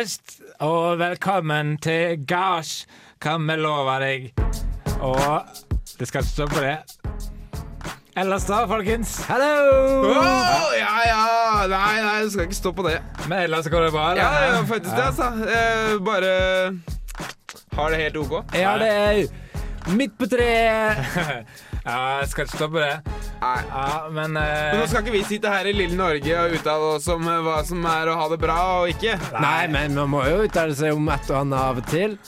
høst, 0.00 0.38
og 0.64 0.96
velkommen 0.96 1.74
til 1.82 2.22
gards, 2.24 2.86
kan 3.20 3.42
vi 3.44 3.56
love 3.60 3.96
deg. 4.00 4.30
Og 5.04 5.18
det 5.98 6.08
skal 6.08 6.22
ikke 6.22 6.30
stå 6.30 6.46
på 6.48 6.62
det. 6.64 6.76
Ellers 8.16 8.46
da, 8.48 8.62
folkens? 8.70 9.18
Hallo! 9.28 10.14
Åh, 10.14 10.72
ja, 10.78 10.94
ja. 11.04 11.20
Nei, 11.68 12.00
nei, 12.06 12.14
det 12.24 12.32
skal 12.32 12.48
ikke 12.48 12.58
stå 12.62 12.72
på 12.78 12.86
det. 12.88 12.96
Men 13.26 13.42
ellers 13.42 13.68
går 13.68 13.90
det 13.90 13.92
bra? 13.92 14.06
eller? 14.14 14.24
Ja, 14.24 14.54
ja 14.54 14.64
faktisk 14.70 14.96
det, 14.96 15.04
altså. 15.10 15.28
Jeg 15.52 16.00
bare 16.08 16.32
har 17.76 17.92
det 17.92 18.02
helt 18.06 18.20
OK. 18.24 18.34
Ja, 18.56 18.78
det 18.80 18.90
er 18.94 19.49
midt 19.96 20.18
på 20.18 20.30
treet. 20.30 21.00
Ja, 21.80 22.20
jeg 22.20 22.28
skal 22.28 22.44
ikke 22.44 22.58
stoppe 22.58 22.80
det. 22.82 23.14
Nei. 23.40 23.60
Ja, 23.70 23.84
men 24.12 24.34
Men 24.34 24.42
eh, 24.42 24.74
nå 24.76 24.84
skal 24.90 25.00
ikke 25.00 25.14
vi 25.14 25.22
sitte 25.24 25.48
her 25.48 25.64
i 25.64 25.72
lille 25.72 25.96
Norge 25.96 26.34
og 26.36 26.56
uttale 26.58 26.90
oss 26.98 27.06
om 27.08 27.24
eh, 27.24 27.38
hva 27.46 27.62
som 27.64 27.86
er 27.88 28.10
å 28.12 28.18
ha 28.20 28.26
det 28.28 28.36
bra 28.42 28.58
og 28.82 28.92
ikke. 28.92 29.14
Nei, 29.40 29.64
men 29.72 29.96
man 29.96 30.12
må 30.12 30.20
jo 30.28 30.42
uttale 30.44 30.76
seg 30.76 30.92
om 30.92 31.08
et 31.08 31.32
og 31.32 31.38
annet 31.40 31.56
av 31.56 31.80
og 31.80 31.88
til. 31.88 32.18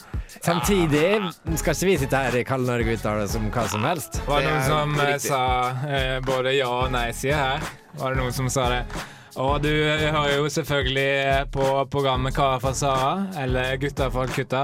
Samtidig 0.41 1.21
skal 1.61 1.75
ikke 1.75 1.87
vi 1.91 1.97
sitte 2.01 2.21
her 2.25 2.35
i 2.35 2.43
kalde 2.47 2.67
Norge 2.71 2.89
og 2.89 2.97
uttale 2.97 3.27
oss 3.27 3.35
om 3.37 3.45
hva 3.53 3.67
som 3.69 3.85
helst. 3.85 4.17
var 4.25 4.41
det 4.41 4.49
noen 4.49 4.65
som 4.67 4.95
eh, 5.05 5.17
sa 5.21 5.43
uh, 5.85 6.17
både 6.25 6.55
ja 6.57 6.71
og 6.73 6.89
nei-side 6.95 7.37
her? 7.37 7.67
Var 7.99 8.15
det 8.15 8.23
noen 8.23 8.33
som 8.33 8.49
sa 8.51 8.71
det? 8.73 8.81
Og 9.41 9.63
du 9.63 9.69
eh, 9.69 10.03
hører 10.13 10.35
jo 10.37 10.49
selvfølgelig 10.51 11.45
på 11.53 11.65
programmet 11.91 12.35
Kara 12.35 12.59
fra 12.61 12.73
Sara, 12.77 13.13
eller 13.41 13.77
Gutter 13.81 14.11
fra 14.13 14.27
Kutta. 14.29 14.63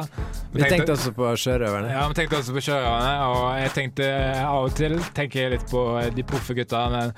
Vi 0.53 0.61
tenkte 0.61 0.93
også 0.93 1.13
på 1.17 1.31
sjørøverne. 1.41 1.89
Ja, 1.93 2.03
vi 2.11 2.17
tenkte 2.19 2.37
også 2.37 2.53
på 2.53 2.63
sjørøverne, 2.67 3.13
og 3.25 3.45
jeg 3.63 3.73
tenkte 3.77 4.05
eh, 4.05 4.43
av 4.45 4.67
og 4.67 4.75
til 4.77 4.99
tenker 5.17 5.41
jeg 5.45 5.55
litt 5.55 5.67
på 5.71 5.85
eh, 6.01 6.11
de 6.13 6.25
proffe 6.27 6.53
gutta, 6.57 6.83
men 6.93 7.13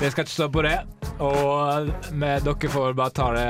det 0.00 0.12
skal 0.14 0.24
ikke 0.24 0.36
stå 0.36 0.48
på 0.54 0.64
det. 0.64 0.78
Og 1.20 1.90
med 2.16 2.48
dere 2.48 2.72
får 2.72 2.96
bare 2.98 3.14
ta 3.14 3.32
det 3.36 3.48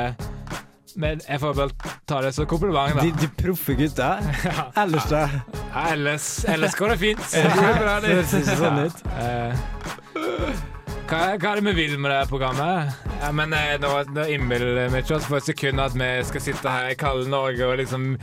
men 0.95 1.19
Jeg 1.27 1.41
får 1.43 1.55
vel 1.59 1.73
ta 2.07 2.21
det 2.23 2.29
som 2.37 2.47
kompliment, 2.47 2.95
da. 2.95 3.03
De, 3.03 3.11
de 3.19 3.31
proffe 3.41 3.75
gutta. 3.79 4.13
Ja. 4.45 4.69
Ellers, 4.85 5.09
da? 5.11 5.25
Ja, 5.73 5.89
ellers, 5.97 6.29
ellers 6.47 6.79
går 6.79 6.95
det 6.95 6.99
fint. 7.03 7.19
Det 8.05 8.23
ser 8.31 8.45
ikke 8.45 8.61
sånn 8.63 8.79
ut. 8.87 10.71
Eh, 11.05 11.11
hva, 11.11 11.37
hva 11.37 11.51
er 11.53 11.61
det 11.61 11.65
vi 11.69 11.73
vil 11.85 11.99
med 12.01 12.11
det 12.13 12.23
programmet? 12.31 12.95
Ja, 13.21 13.29
men 13.37 13.53
eh, 13.57 13.75
Nå, 13.81 13.91
nå 14.15 14.25
innbiller 14.33 14.89
vi 14.93 15.03
ikke 15.03 15.19
oss 15.19 15.27
for 15.29 15.39
et 15.39 15.47
sekund 15.49 15.81
at 15.83 15.95
vi 15.97 16.09
skal 16.29 16.43
sitte 16.45 16.73
her 16.73 16.91
i 16.93 16.97
kalde 16.99 17.29
Norge 17.31 17.67
og 17.69 17.77
liksom 17.81 18.15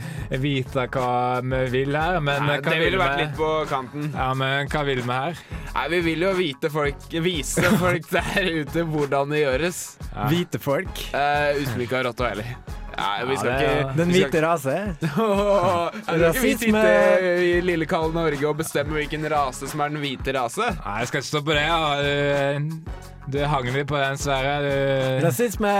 vite 0.42 0.86
hva 0.92 1.40
vi 1.46 1.62
vil 1.76 1.96
her. 1.98 2.18
Men 2.24 2.46
Nei, 2.48 2.58
eh, 2.58 2.64
hva 2.64 2.72
det 2.74 2.78
vil 2.80 2.84
ville 2.90 3.02
vært 3.02 3.16
vi? 3.20 3.26
litt 3.28 3.38
på 3.38 3.50
kanten. 3.70 4.10
Ja, 4.16 4.28
men 4.38 4.70
hva 4.72 4.84
vil 4.88 5.02
vi 5.04 5.08
her? 5.12 5.42
Nei, 5.72 5.86
Vi 5.94 6.02
vil 6.10 6.26
jo 6.26 6.34
vite 6.38 6.72
folk, 6.74 7.08
vise 7.24 7.72
folk 7.80 8.10
der 8.18 8.50
ute 8.60 8.86
hvordan 8.90 9.32
det 9.34 9.44
gjøres. 9.44 9.82
Ja. 10.10 10.28
Hvite 10.32 10.60
folk. 10.62 11.06
Uh, 11.14 11.62
Utblikka 11.62 12.02
rått 12.08 12.20
og 12.22 12.32
heller. 12.34 12.54
Ja, 12.92 13.24
vi 13.26 13.36
skal 13.40 13.50
Ja, 13.50 13.56
er- 13.58 13.80
ikke 13.82 13.96
Den 13.96 14.08
vi 14.12 14.20
hvite 14.22 14.42
rase. 14.44 14.76
Skal 15.02 15.92
ikke 15.98 16.16
vi 16.18 16.24
Rasisme. 16.26 16.82
sitte 16.84 17.34
i 17.48 17.60
lille 17.64 17.86
kalde 17.90 18.14
Norge 18.14 18.48
og 18.48 18.56
bestemme 18.60 18.96
hvilken 18.98 19.24
rase 19.32 19.68
som 19.70 19.80
er 19.84 19.88
den 19.94 20.02
hvite 20.02 20.34
rase? 20.36 20.66
Nei, 20.84 20.98
jeg 21.02 21.08
skal 21.12 21.22
ikke 21.22 21.30
stå 21.32 21.42
på 21.46 21.56
det. 21.56 21.66
Ja. 21.66 21.82
Du, 22.02 23.36
du 23.38 23.38
hang 23.48 23.68
litt 23.72 23.88
på 23.88 23.96
den, 24.00 24.18
Sverre. 24.20 24.56
Du... 24.66 25.26
Rasisme. 25.26 25.72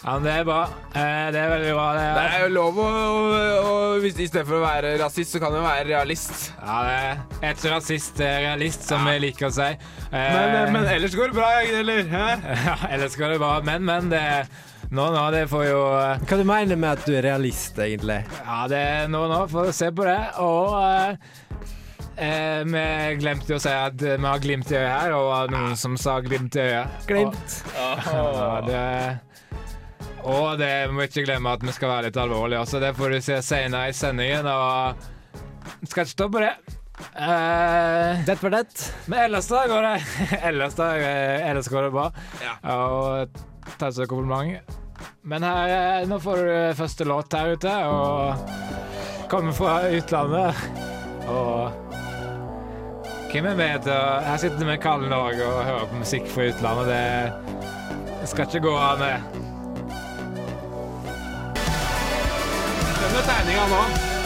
Ja. 0.00 0.08
ja, 0.08 0.14
men 0.16 0.24
det 0.24 0.32
er 0.40 0.44
bra. 0.48 0.60
Eh, 0.96 1.26
det 1.34 1.40
er 1.42 1.50
veldig 1.52 1.72
bra. 1.76 1.88
Det 1.96 2.04
Det 2.16 2.22
er 2.38 2.44
jo 2.46 2.52
lov 2.54 2.78
å, 2.80 2.86
å, 2.88 3.42
å 3.70 3.74
hvis, 4.00 4.16
I 4.24 4.28
stedet 4.30 4.46
for 4.48 4.56
å 4.56 4.62
være 4.64 4.94
rasist, 5.02 5.34
så 5.34 5.40
kan 5.42 5.52
du 5.52 5.58
være 5.60 5.84
realist. 5.90 6.52
Ja, 6.56 6.78
det 6.86 6.94
er 7.50 7.52
ikke 7.52 7.74
rasist, 7.74 8.14
det 8.16 8.28
er 8.30 8.40
realist, 8.46 8.86
som 8.88 9.04
vi 9.04 9.18
liker 9.26 9.50
å 9.50 9.52
si. 9.52 9.68
Eh, 9.68 10.08
Men, 10.12 10.56
eh, 10.62 10.72
men 10.72 10.88
ellers 10.96 11.16
går 11.20 11.32
det 11.34 11.36
bra, 11.36 11.50
eller? 11.60 12.00
Ja, 12.70 12.78
ellers 12.88 13.16
går 13.20 13.36
det 13.36 13.38
bra. 13.44 13.52
Men, 13.68 13.84
men. 13.84 14.08
Det, 14.12 14.24
nå, 14.90 15.04
nå, 15.14 15.22
det 15.34 15.44
får 15.50 15.64
jo 15.68 15.80
eh, 16.00 16.22
Hva 16.26 16.38
du 16.40 16.44
mener 16.48 16.76
med 16.80 16.90
at 16.98 17.04
du 17.06 17.14
er 17.14 17.22
realist, 17.28 17.78
egentlig? 17.78 18.20
Ja, 18.44 18.64
det 18.70 18.80
er 18.80 19.08
nå, 19.12 19.24
nå. 19.30 19.44
Får 19.52 19.70
du 19.70 19.72
se 19.76 19.90
på 19.94 20.06
det. 20.08 20.18
Og 20.42 20.74
eh, 20.82 21.14
eh, 22.16 22.60
vi 22.66 22.84
glemte 23.22 23.54
jo 23.54 23.60
å 23.60 23.62
si 23.62 23.72
at 23.74 24.02
vi 24.02 24.18
har 24.26 24.42
glimt 24.42 24.70
i 24.72 24.78
øyet 24.80 24.90
her, 24.90 25.14
og 25.16 25.22
det 25.22 25.30
var 25.34 25.54
noen 25.56 25.78
som 25.78 25.96
sa 26.00 26.18
glimt 26.24 26.58
i 26.58 26.64
øyet. 26.66 26.98
Glimt. 27.10 27.56
Ja, 27.76 28.60
det, 28.66 28.82
og 30.26 30.58
det 30.60 30.72
må 30.92 31.06
ikke 31.06 31.24
glemme 31.24 31.54
at 31.56 31.62
vi 31.64 31.72
skal 31.72 31.94
være 31.94 32.10
litt 32.10 32.18
alvorlige 32.20 32.60
også. 32.66 32.82
Det 32.82 32.90
får 32.98 33.14
du 33.14 33.20
se 33.24 33.38
senere 33.46 33.88
i 33.88 33.96
sendingen. 33.96 34.50
Og 34.50 35.86
skal 35.88 36.02
ikke 36.04 36.12
stå 36.16 36.28
på 36.34 36.42
det. 36.42 36.52
Eh, 37.16 38.18
Det 38.26 38.34
for 38.36 38.52
det. 38.52 38.66
men 39.08 39.22
ellers 39.24 39.46
da 39.48 39.62
går 39.70 39.86
det 39.86 39.92
Ellers 40.50 40.74
da 40.76 40.88
eh, 41.00 41.46
Ellers 41.48 41.70
går 41.72 41.86
det 41.86 41.92
bra. 41.94 42.10
Ja. 42.44 42.58
Og 42.74 43.38
takk 43.78 43.94
for 43.94 44.06
kompliment. 44.06 44.76
Men 45.22 45.42
her, 45.42 45.68
eh, 45.68 46.08
nå 46.08 46.18
får 46.20 46.36
du 46.36 46.74
første 46.76 47.04
låt 47.04 47.32
her 47.32 47.52
ute, 47.56 47.76
og 47.86 48.34
kommer 49.30 49.52
fra 49.52 49.80
utlandet. 49.88 50.54
Og 51.30 51.70
hvem 53.30 53.46
er 53.46 53.54
med 53.54 53.82
til 53.84 53.92
Her 54.26 54.36
sitter 54.42 54.66
vi 54.66 54.76
kalde 54.82 55.08
Norge 55.08 55.44
og 55.46 55.64
hører 55.64 55.86
på 55.86 56.00
musikk 56.00 56.26
fra 56.32 56.48
utlandet. 56.50 56.90
Det, 56.90 58.28
skal 58.28 58.48
ikke 58.48 58.60
gå 58.66 58.74
an. 58.76 58.98
med. 58.98 59.16
Skjønner 62.96 63.22
tegninga 63.30 63.70
nå. 63.70 63.80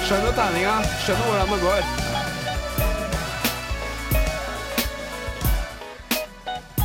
Skjønner 0.09 0.35
tegninga. 0.41 0.75
Skjønner 1.05 1.31
hvordan 1.31 1.55
det 1.55 1.63
går. 1.69 2.14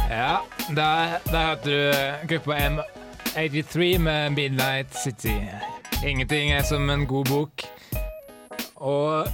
Ja, 0.10 0.40
der, 0.76 1.20
der 1.30 1.44
hørte 1.46 1.70
du 1.70 2.28
gruppa 2.32 2.56
M83 2.58 3.98
med 4.02 4.30
Midnight 4.34 4.96
City. 5.04 5.36
Ingenting 6.06 6.52
er 6.56 6.64
som 6.66 6.90
en 6.90 7.06
god 7.08 7.26
bok. 7.30 7.64
Og 8.76 9.28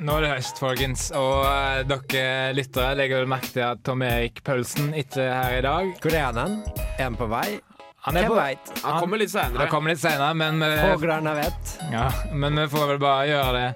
nå 0.00 0.14
er 0.16 0.24
det 0.24 0.30
høst, 0.32 0.60
folkens. 0.62 1.08
Og 1.16 1.44
eh, 1.44 1.82
dere 1.90 2.54
lyttere 2.56 2.94
legger 2.96 3.20
vel 3.20 3.28
merke 3.34 3.50
til 3.52 3.66
at 3.66 3.82
Tom 3.84 4.02
Erik 4.06 4.40
Pølsen 4.46 4.94
ikke 4.96 5.26
er 5.26 5.34
her 5.42 5.58
i 5.58 5.64
dag. 5.66 5.90
Hvor 6.00 6.16
er 6.16 6.40
han? 6.40 6.56
Er 6.96 7.04
han 7.10 7.18
på 7.20 7.28
vei? 7.30 7.58
Han 8.06 8.16
er 8.16 8.24
Hvem 8.24 8.32
på 8.32 8.38
veit? 8.40 8.70
Han 8.80 9.00
kommer 9.02 9.20
litt 9.20 9.34
Han 9.36 9.50
seinere. 9.50 9.68
kommer 9.68 9.92
litt 9.92 10.00
seinere, 10.00 10.34
men, 10.40 10.62
vi- 10.64 10.76
Fuglene 10.94 11.34
vet. 11.36 11.74
ja, 11.92 12.06
men 12.32 12.56
vi 12.56 12.68
får 12.72 12.86
vel 12.94 12.98
bare 13.02 13.26
gjøre 13.28 13.50
det 13.58 13.66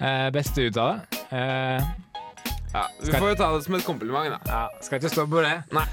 eh, 0.00 0.30
beste 0.34 0.64
ut 0.66 0.76
av 0.82 0.96
det. 0.96 1.20
Eh, 1.30 1.90
Ja, 2.74 2.84
vi 3.02 3.12
får 3.12 3.28
jo 3.32 3.34
ta 3.40 3.48
det 3.56 3.64
som 3.64 3.74
et 3.74 3.84
kompliment, 3.86 4.30
da. 4.30 4.38
Ja, 4.46 4.60
skal 4.84 5.00
ikke 5.00 5.10
stå 5.10 5.24
på 5.26 5.40
det. 5.42 5.56
Nei. 5.74 5.86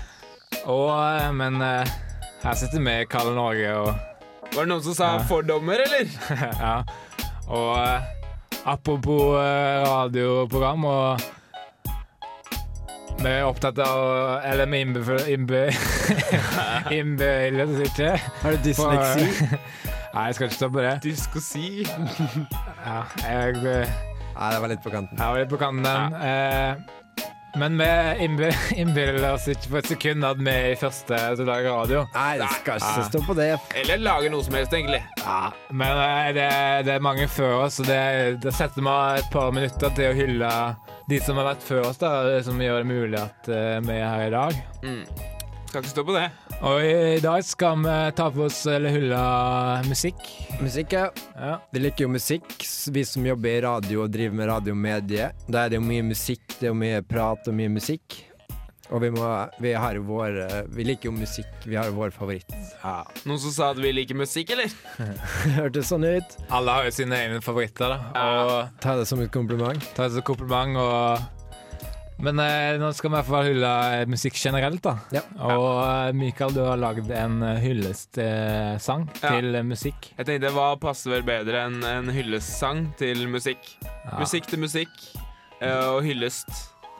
Og, 0.69 0.91
eh, 0.93 1.31
men 1.33 1.61
eh, 1.61 1.87
her 2.43 2.53
sitter 2.59 2.83
vi 2.85 2.93
i 3.01 3.07
kalde 3.09 3.33
Norge 3.35 3.71
og 3.75 3.89
Var 4.53 4.61
det 4.63 4.69
noen 4.71 4.83
som 4.85 4.93
sa 4.95 5.07
Ja. 5.17 5.23
fordommer, 5.27 5.81
eller? 5.83 6.07
Ja. 6.61 6.75
Og 7.47 7.73
eh, 7.81 8.01
apropos 8.65 9.33
radioprogram 9.87 10.85
og 10.85 11.21
Vi 13.17 13.29
er 13.31 13.43
opptatt 13.47 13.79
av 13.81 14.41
Eller 14.45 14.65
vi 14.69 14.81
innbe- 14.83 15.01
innbe- 15.33 15.71
innbiller 16.93 17.63
oss 17.65 17.83
ikke 17.89 18.11
Har 18.43 18.51
du 18.51 18.57
dysleksi? 18.67 19.57
Nei, 20.13 20.25
jeg 20.29 20.35
skal 20.35 20.47
ikke 20.47 20.55
stå 20.57 20.69
på 20.73 20.81
det. 20.81 20.93
Dyskosi. 21.03 21.85
Ja, 22.85 23.01
jeg, 23.21 23.87
Nei, 24.37 24.53
det 24.53 24.61
var 24.63 24.71
litt 24.73 24.85
på 24.85 24.93
kanten. 24.93 25.17
jeg 25.17 25.33
var 25.33 25.43
litt 25.43 25.51
på 25.51 25.59
kanten 25.61 25.83
den. 25.87 26.15
Eh, 26.21 26.95
men 27.57 27.77
vi 27.77 28.49
innbiller 28.81 29.31
oss 29.31 29.47
ikke 29.49 29.71
for 29.71 29.79
et 29.81 29.89
sekund 29.89 30.25
at 30.27 30.37
vi 30.37 30.51
er 30.51 30.67
i 30.73 30.77
første 30.77 31.17
til 31.17 31.45
å 31.45 31.47
lage 31.47 31.71
radio. 31.73 32.03
Nei, 32.13 32.33
det 32.41 32.49
skal 32.59 32.83
ikke 32.83 33.05
stå 33.07 33.21
på 33.25 33.37
det. 33.39 33.47
Eller 33.81 34.03
lage 34.03 34.29
noe 34.33 34.45
som 34.45 34.57
helst, 34.59 34.75
egentlig. 34.77 35.01
Ja, 35.23 35.39
men 35.71 36.03
eh, 36.03 36.27
det, 36.37 36.49
det 36.85 36.97
er 36.97 37.07
mange 37.07 37.25
før 37.31 37.63
oss, 37.63 37.79
og 37.81 37.89
det, 37.89 38.01
det 38.43 38.53
setter 38.53 38.83
vi 38.83 38.91
av 38.93 39.23
et 39.23 39.31
par 39.33 39.49
minutter 39.55 39.95
til 39.97 40.11
å 40.11 40.19
hylle 40.19 40.51
de 41.07 41.21
som 41.23 41.39
har 41.39 41.53
vært 41.53 41.65
før 41.65 41.89
oss, 41.89 41.97
da, 42.01 42.13
som 42.45 42.61
gjør 42.61 42.83
det 42.83 42.91
mulig 42.91 43.19
at 43.21 43.49
eh, 43.49 43.79
vi 43.87 43.97
er 43.97 44.07
her 44.11 44.27
i 44.27 44.35
dag. 44.37 44.61
Mm. 44.83 45.03
Skal 45.67 45.83
ikke 45.83 45.91
stå 45.91 46.03
på 46.07 46.13
det. 46.15 46.27
Og 46.63 46.77
i, 46.81 47.17
dag 47.23 47.43
skal 47.45 47.81
vi 47.83 47.95
ta 48.15 48.29
på 48.31 48.45
oss 48.47 48.61
eller 48.71 48.93
hylle 48.95 49.17
musikk. 49.89 50.21
Musikk, 50.63 50.95
ja. 50.95 51.09
Ja. 51.35 51.57
Vi 51.75 51.81
liker 51.83 52.07
jo 52.07 52.13
musikk, 52.13 52.55
vi 52.95 53.03
som 53.05 53.25
jobber 53.27 53.51
i 53.51 53.59
radio 53.65 54.05
og 54.05 54.13
driver 54.13 54.39
med 54.39 54.49
radiomedie. 54.51 55.27
Da 55.51 55.65
er 55.65 55.73
det 55.75 55.81
jo 55.81 55.85
mye 55.89 56.05
musikk, 56.07 56.45
det 56.59 56.69
er 56.69 56.73
jo 56.73 56.79
mye 56.79 57.03
prat 57.05 57.51
og 57.51 57.57
mye 57.59 57.73
musikk. 57.75 58.23
Og 58.87 59.01
vi, 59.03 59.09
må, 59.11 59.27
vi 59.59 59.73
har 59.75 59.97
jo 59.99 60.05
vår 60.07 60.37
eh, 60.45 60.59
Vi 60.71 60.85
liker 60.87 61.09
jo 61.09 61.11
musikk, 61.17 61.49
vi 61.67 61.75
har 61.75 61.89
jo 61.89 61.97
vår 61.97 62.13
favoritt. 62.15 62.47
Ja. 62.79 63.01
Noen 63.27 63.41
som 63.43 63.51
sa 63.51 63.73
at 63.73 63.81
vi 63.83 63.91
liker 63.91 64.15
musikk, 64.15 64.53
eller? 64.55 64.71
Hørtes 65.57 65.91
sånn 65.91 66.07
ut. 66.07 66.37
Alle 66.55 66.77
har 66.77 66.87
jo 66.87 66.93
sine 66.95 67.19
egne 67.25 67.41
favoritter, 67.43 67.91
da. 67.91 67.97
Og 68.23 68.79
Ta 68.79 68.95
det 68.95 69.09
som 69.11 69.19
et 69.19 69.33
kompliment. 69.35 69.83
ta 69.97 70.07
det 70.07 70.15
som 70.15 70.23
et 70.23 70.29
kompliment. 70.31 70.79
Og 70.79 71.36
men 72.19 72.39
eh, 72.41 72.77
nå 72.81 72.89
skal 72.97 73.11
vi 73.11 73.15
i 73.15 73.17
hvert 73.19 73.29
fall 73.29 73.47
hylle 73.49 73.71
eh, 73.97 74.05
musikk 74.09 74.37
generelt, 74.41 74.81
da. 74.85 74.95
Ja. 75.13 75.21
Og 75.45 75.67
eh, 75.83 76.11
Mikael, 76.17 76.53
du 76.55 76.61
har 76.65 76.79
lagd 76.81 77.11
en 77.13 77.39
eh, 77.45 77.59
hyllestsang 77.63 79.07
Ja. 79.21 79.33
til 79.35 79.57
musikk. 79.67 80.11
Jeg 80.17 80.29
tenkte 80.29 80.53
hva 80.55 80.71
passer 80.81 81.13
vel 81.17 81.25
bedre 81.27 81.65
enn 81.67 81.79
en 81.85 82.09
hyllestsang 82.13 82.87
til 82.99 83.27
musikk? 83.31 83.75
Ja. 83.85 84.17
Musikk 84.21 84.47
til 84.49 84.63
musikk 84.63 84.93
og 85.61 86.03
hyllest. 86.05 86.49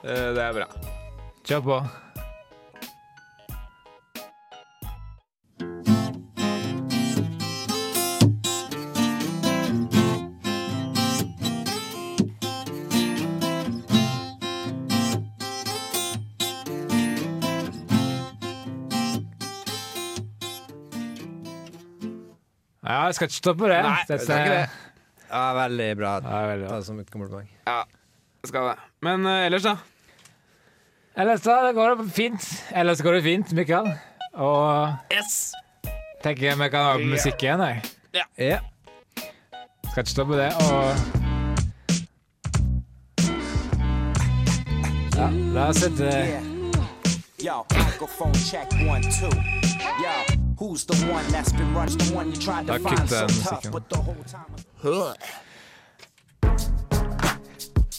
Det 0.02 0.42
er 0.42 0.54
bra. 0.56 0.66
Kjør 1.46 1.62
på. 1.64 1.76
Ja, 22.88 23.02
jeg 23.06 23.14
skal 23.18 23.28
ikke 23.28 23.36
stoppe 23.36 23.68
det. 23.68 23.82
Nei, 23.84 23.96
Dette- 24.08 24.14
er 24.16 24.24
skal 24.24 24.38
ikke 24.38 24.54
det. 24.56 24.68
Ja, 25.28 25.42
veldig 25.58 25.88
bra. 25.98 26.12
Ja, 26.24 26.38
veldig 26.48 26.68
Ta 26.70 26.76
det 26.80 26.86
som 26.86 27.00
et 27.02 27.10
kompliment. 27.12 27.48
Ja, 27.68 27.82
skal 28.48 28.68
det. 28.70 28.76
Men 29.04 29.26
uh, 29.28 29.44
ellers, 29.44 29.62
da? 29.68 29.76
Ellers 31.18 31.40
da 31.44 31.58
det 31.66 31.74
går 31.76 31.96
det 31.98 32.06
fint. 32.16 32.46
Ellers 32.72 33.02
går 33.04 33.18
det 33.18 33.22
fint, 33.26 33.52
Mikael. 33.52 33.90
Og 34.38 34.94
Yes! 35.12 35.52
tenker 36.22 36.48
jeg 36.48 36.58
vi 36.58 36.68
kan 36.72 36.84
ha 36.86 36.92
på 36.98 37.08
musikk 37.12 37.42
igjen, 37.44 37.60
jeg. 37.60 37.82
Ja. 38.38 38.58
Skal 39.90 40.02
ikke 40.04 40.10
stoppe 40.14 40.38
det. 40.38 40.48
Og 40.54 40.94
Ja, 45.18 45.28
la 45.54 45.68
oss 45.72 45.80
sette 45.82 46.08
Yeah. 46.08 46.42
Yo, 47.38 47.64
microphone 47.74 48.34
check 48.34 48.66
one, 48.86 49.02
two. 49.02 49.30
Yo, 50.02 50.14
who's 50.58 50.84
the 50.84 50.96
one 51.12 51.24
that's 51.32 51.52
been 51.52 51.74
rushed? 51.74 51.98
The 51.98 52.14
one 52.14 52.26
you 52.30 52.36
tried 52.36 52.66
to 52.66 52.72
Da 52.72 52.78
find 52.78 53.08
so 53.08 53.16
jeg 53.16 53.28
tough, 53.28 53.64
musikken. 53.64 53.72
but 53.72 53.88
the 53.90 53.96
whole 53.96 54.24
time. 54.26 55.14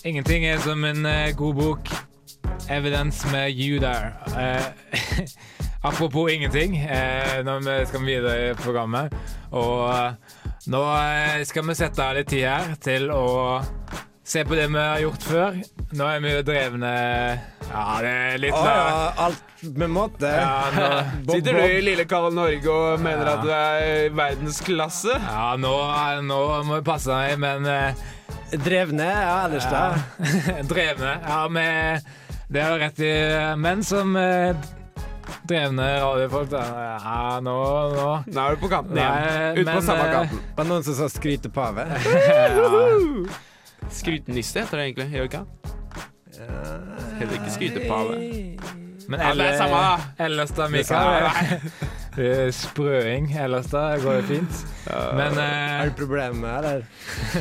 Ingenting 0.06 0.46
er 0.46 0.60
som 0.60 0.84
en 0.84 1.06
uh, 1.06 1.36
god 1.36 1.54
bok. 1.56 1.80
Evidence 2.70 3.28
med 3.32 3.52
you 3.52 3.80
there. 3.80 4.14
Uh, 4.28 4.64
apropos 5.90 6.28
ingenting, 6.30 6.74
Nå 7.44 7.60
når 7.60 7.60
vi 7.80 7.86
skal 7.86 8.06
videre 8.06 8.50
i 8.50 8.54
programmet. 8.54 9.14
Og 9.52 10.14
nå 10.68 10.84
skal 11.44 11.68
vi 11.68 11.76
sette 11.76 12.04
av 12.04 12.16
litt 12.16 12.30
tid 12.30 12.46
her 12.46 12.76
til 12.84 13.10
å 13.12 13.26
se 14.30 14.44
på 14.46 14.58
det 14.58 14.68
vi 14.70 14.78
har 14.80 15.02
gjort 15.04 15.26
før. 15.26 15.60
Nå 15.98 16.08
er 16.10 16.22
vi 16.22 16.34
jo 16.36 16.44
drevne 16.46 16.92
Ja, 17.70 17.86
det 18.04 18.12
er 18.12 18.42
litt 18.44 18.54
Å, 18.54 18.62
ja, 18.66 19.08
alt 19.26 19.64
med 19.78 19.94
måte. 19.94 20.30
Ja, 20.30 20.70
nå, 20.76 20.88
Bob, 21.26 21.36
Sitter 21.36 21.58
du 21.58 21.66
i 21.66 21.82
lille 21.84 22.06
Karl 22.10 22.30
Norge 22.36 22.74
og 22.74 23.04
mener 23.04 23.34
at 23.34 23.44
du 23.46 23.52
er 23.54 24.14
verdensklasse? 24.16 25.18
ja, 25.18 25.52
nå, 25.60 25.76
nå 26.30 26.40
må 26.70 26.80
vi 26.80 26.88
passe 26.88 27.14
meg, 27.14 27.38
men 27.42 27.68
uh... 27.70 28.08
Drevne, 28.50 29.06
ja, 29.06 29.36
ellers 29.46 29.68
da. 29.70 29.84
Drevne. 30.72 31.20
Ja, 31.22 31.44
vi 31.54 31.68
det 32.50 32.64
har 32.66 32.72
du 32.74 32.82
rett 32.82 33.02
i. 33.06 33.14
Men 33.62 33.84
som 33.86 34.16
uh 34.18 34.58
drevne 35.50 35.86
radiofolk, 36.02 36.50
da. 36.52 36.64
Ja, 37.04 37.40
nå, 37.44 37.58
nå. 37.94 38.08
Nå 38.26 38.46
er 38.46 38.56
du 38.56 38.64
på 38.64 38.70
kanten 38.72 38.98
igjen. 38.98 39.60
Ut 39.60 39.70
på 39.70 39.82
samme 39.86 40.08
eh, 40.08 40.16
kanten. 40.16 40.42
Var 40.56 40.66
det 40.66 40.72
noen 40.72 40.88
som 40.88 40.98
sa 40.98 41.10
skryte 41.12 41.52
pave? 41.54 41.86
Skrytenisse 43.90 44.60
heter 44.64 44.78
det 44.78 44.86
egentlig. 44.90 45.08
Gjør 45.14 45.26
det 45.26 45.32
ikke? 45.32 45.46
Heter 47.20 47.34
ikke 47.40 47.52
skrytepave. 47.56 48.20
Men 49.10 49.20
Ja, 49.24 49.32
det 49.34 49.46
er 49.50 49.58
samme, 49.58 49.80
ellers 50.22 50.52
da, 50.54 50.68
Mikael. 50.70 51.62
Det 52.16 52.28
er 52.46 52.52
Sprøing. 52.54 53.32
Ellers 53.42 53.70
da 53.72 53.84
går 54.04 54.20
det 54.20 54.26
fint. 54.30 54.60
Men 55.18 55.38
eh, 55.42 55.86
du 55.90 55.96
problemer, 55.98 56.58
eller? 56.60 56.84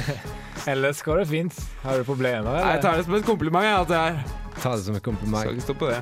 ellers 0.73 1.03
går 1.05 1.23
det 1.23 1.29
fint. 1.29 1.59
Har 1.83 1.99
du 2.01 2.05
problemer, 2.09 2.49
Nei, 2.49 2.73
Jeg 2.73 2.83
tar 2.87 2.97
det 2.97 3.05
som 3.05 3.15
et 3.19 3.25
kompliment. 3.27 3.65
jeg, 3.65 3.75
At 3.81 3.89
her. 3.89 4.19
Ta 4.63 4.73
det 4.77 4.85
som 4.87 4.97
et 4.97 5.03
kompliment. 5.05 5.41
skal 5.45 5.53
ikke 5.59 5.67
stå 5.69 5.75
på 5.83 5.91
det. 5.93 6.01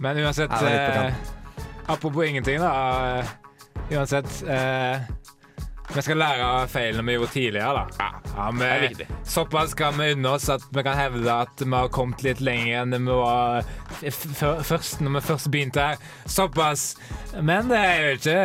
Men 0.00 0.16
uansett 0.24 0.50
Ja, 0.52 0.60
det 0.64 0.72
er 0.76 1.06
eh, 1.06 1.14
Apropos 1.88 2.24
ingenting, 2.28 2.60
da. 2.60 2.70
eh, 3.20 3.96
uansett 3.96 4.28
eh, 4.46 5.00
Vi 5.90 6.02
skal 6.06 6.20
lære 6.22 6.44
av 6.46 6.68
feilene 6.70 7.02
vi 7.08 7.14
gjorde 7.16 7.32
tidligere, 7.34 7.70
da. 7.74 8.10
Ja, 8.30 8.50
vi, 8.54 8.58
det 8.60 8.66
er 8.70 8.82
viktig. 8.84 9.06
Såpass 9.26 9.72
skal 9.74 9.96
vi 9.98 10.12
unne 10.14 10.30
oss 10.36 10.44
at 10.52 10.62
vi 10.70 10.84
kan 10.86 10.94
hevde 10.96 11.32
at 11.34 11.62
vi 11.64 11.70
har 11.74 11.88
kommet 11.92 12.22
litt 12.22 12.38
lenger 12.46 12.84
enn 12.84 12.94
vi 12.94 13.16
var 13.18 13.64
f 14.06 14.20
f- 14.30 14.62
først 14.68 15.00
når 15.02 15.16
vi 15.16 15.22
først 15.26 15.48
begynte 15.50 15.82
her. 15.82 15.98
Såpass. 16.30 16.84
Men 17.42 17.66
det 17.70 17.78
er 17.78 17.98
jo 18.04 18.12
ikke 18.20 18.36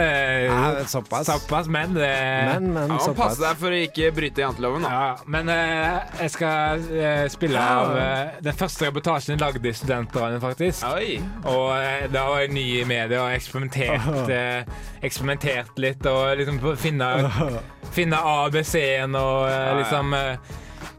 Ja, 0.49 0.71
såpass. 0.89 1.29
Såpass, 1.29 1.69
men 1.69 1.93
det 1.93 2.09
Men, 2.49 2.71
men, 2.73 2.89
Ja, 2.95 2.97
såpass. 3.05 3.35
Pass 3.35 3.43
deg 3.43 3.61
for 3.61 3.73
å 3.77 3.83
ikke 3.85 4.09
bryte 4.17 4.41
janteloven. 4.41 4.81
da. 4.85 4.89
ja, 4.89 5.15
men 5.35 5.49
eh, 5.53 6.01
jeg 6.23 6.33
skal 6.35 6.83
eh, 6.97 7.23
spille 7.33 7.61
av 7.61 7.93
eh, 7.97 8.33
den 8.45 8.57
første 8.57 8.89
reportasjen 8.89 9.35
jeg 9.35 9.43
lagde 9.45 9.69
i 9.69 9.73
Studentradioen, 9.77 10.41
faktisk. 10.41 10.83
Oi. 10.95 11.19
Og 11.45 12.09
da 12.13 12.25
var 12.29 12.41
jeg 12.43 12.53
ny 12.57 12.65
i 12.81 12.83
media 12.89 13.21
og 13.27 13.37
eksperimentert, 13.37 14.29
eh, 14.33 14.75
eksperimentert 15.05 15.77
litt 15.81 16.05
og 16.09 16.35
liksom 16.41 16.59
finne, 16.81 17.13
finne 17.97 18.19
ABC-en 18.19 19.17
og 19.19 19.49
eh, 19.49 19.73
liksom 19.81 20.15
eh, 20.17 20.55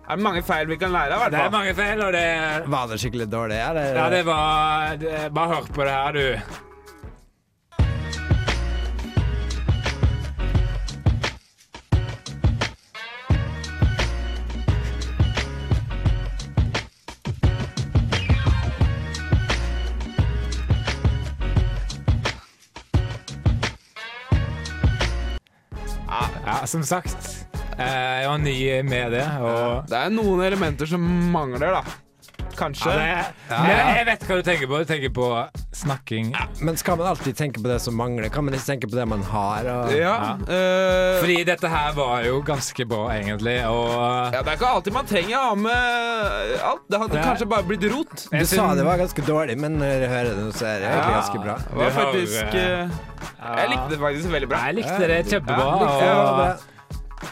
Er 0.07 0.21
det 0.21 0.23
mange 0.23 0.43
feil 0.47 0.69
vi 0.71 0.79
kan 0.81 0.95
lære 0.95 1.17
av? 1.17 1.27
i 1.27 1.35
Det 1.35 1.43
er 1.43 1.51
mange 1.55 1.75
feil, 1.75 2.05
og 2.07 2.13
det 2.15 2.27
Var 2.77 2.93
det 2.93 3.01
skikkelig 3.03 3.27
dårlig, 3.33 3.59
eller? 3.71 3.99
Ja, 3.99 4.07
det 4.13 4.23
var 4.29 4.97
det, 5.01 5.17
Bare 5.35 5.55
hør 5.55 5.69
på 5.75 5.85
det 5.89 5.97
her, 5.97 6.13
du. 6.13 6.66
Som 26.67 26.83
sagt. 26.83 27.47
eh, 27.79 28.23
Jeg 28.23 28.29
var 28.29 28.39
ny 28.39 28.83
med 28.83 29.13
det. 29.13 29.27
og 29.41 29.87
Det 29.89 29.97
er 29.99 30.11
noen 30.11 30.43
elementer 30.47 30.87
som 30.87 31.01
mangler, 31.33 31.81
da. 31.81 31.83
Kanskje. 32.57 32.91
ja, 32.93 33.25
det, 33.49 33.59
Men 33.63 33.97
Jeg 33.97 34.07
vet 34.07 34.23
hva 34.29 34.37
du 34.37 34.43
tenker 34.47 34.67
på. 34.71 34.79
Du 34.81 34.85
tenker 34.89 35.13
på 35.17 35.27
snakking. 35.77 36.31
Men 36.65 36.77
skal 36.81 36.97
man 36.99 37.07
alltid 37.13 37.37
tenke 37.37 37.61
på 37.63 37.69
det 37.69 37.79
som 37.85 37.95
mangler? 37.99 38.29
Kan 38.33 38.45
man 38.47 38.55
ikke 38.57 38.67
tenke 38.73 38.89
på 38.91 38.97
det 38.97 39.07
man 39.09 39.23
har? 39.23 39.69
Og... 39.75 39.93
Ja. 39.97 40.15
eh, 40.49 41.21
Fordi 41.21 41.37
dette 41.49 41.69
her 41.69 41.93
var 41.97 42.23
jo 42.27 42.41
ganske 42.47 42.87
bra, 42.89 43.03
egentlig, 43.17 43.59
og 43.69 43.93
ja, 44.33 44.41
Det 44.43 44.49
er 44.55 44.59
ikke 44.59 44.71
alltid 44.79 44.93
man 44.97 45.07
trenger 45.11 45.37
å 45.39 45.43
ha 45.51 45.55
med 45.67 46.55
alt. 46.71 46.87
Det 46.91 47.01
hadde 47.03 47.25
kanskje 47.27 47.49
bare 47.51 47.67
blitt 47.69 47.85
rot. 47.93 48.15
Du 48.31 48.37
Jeg 48.37 48.47
sa 48.47 48.57
synes- 48.57 48.77
det 48.81 48.85
var 48.87 48.97
ganske 49.05 49.27
dårlig, 49.27 49.59
men 49.59 49.79
når 49.79 49.87
jeg 50.07 50.09
hører 50.15 50.31
det 50.33 50.45
nå, 50.47 50.53
så 50.53 50.65
er 50.71 50.79
det 50.81 50.89
egentlig 50.93 51.17
ganske 51.19 51.43
bra. 51.45 51.57
Det 51.67 51.77
var 51.83 51.91
faktisk 52.01 52.55
eh, 52.55 52.81
eh, 52.81 53.61
Jeg 53.61 53.69
likte 53.75 53.91
det 53.91 54.01
faktisk 54.07 54.33
veldig 54.39 54.49
bra. 54.49 54.59
Jeg 54.67 54.75
likte 54.81 55.13
det 55.13 55.21
kjempebra. 55.31 55.67
Ja, 55.67 55.77
likte 55.85 56.07
Ja, 56.07 56.57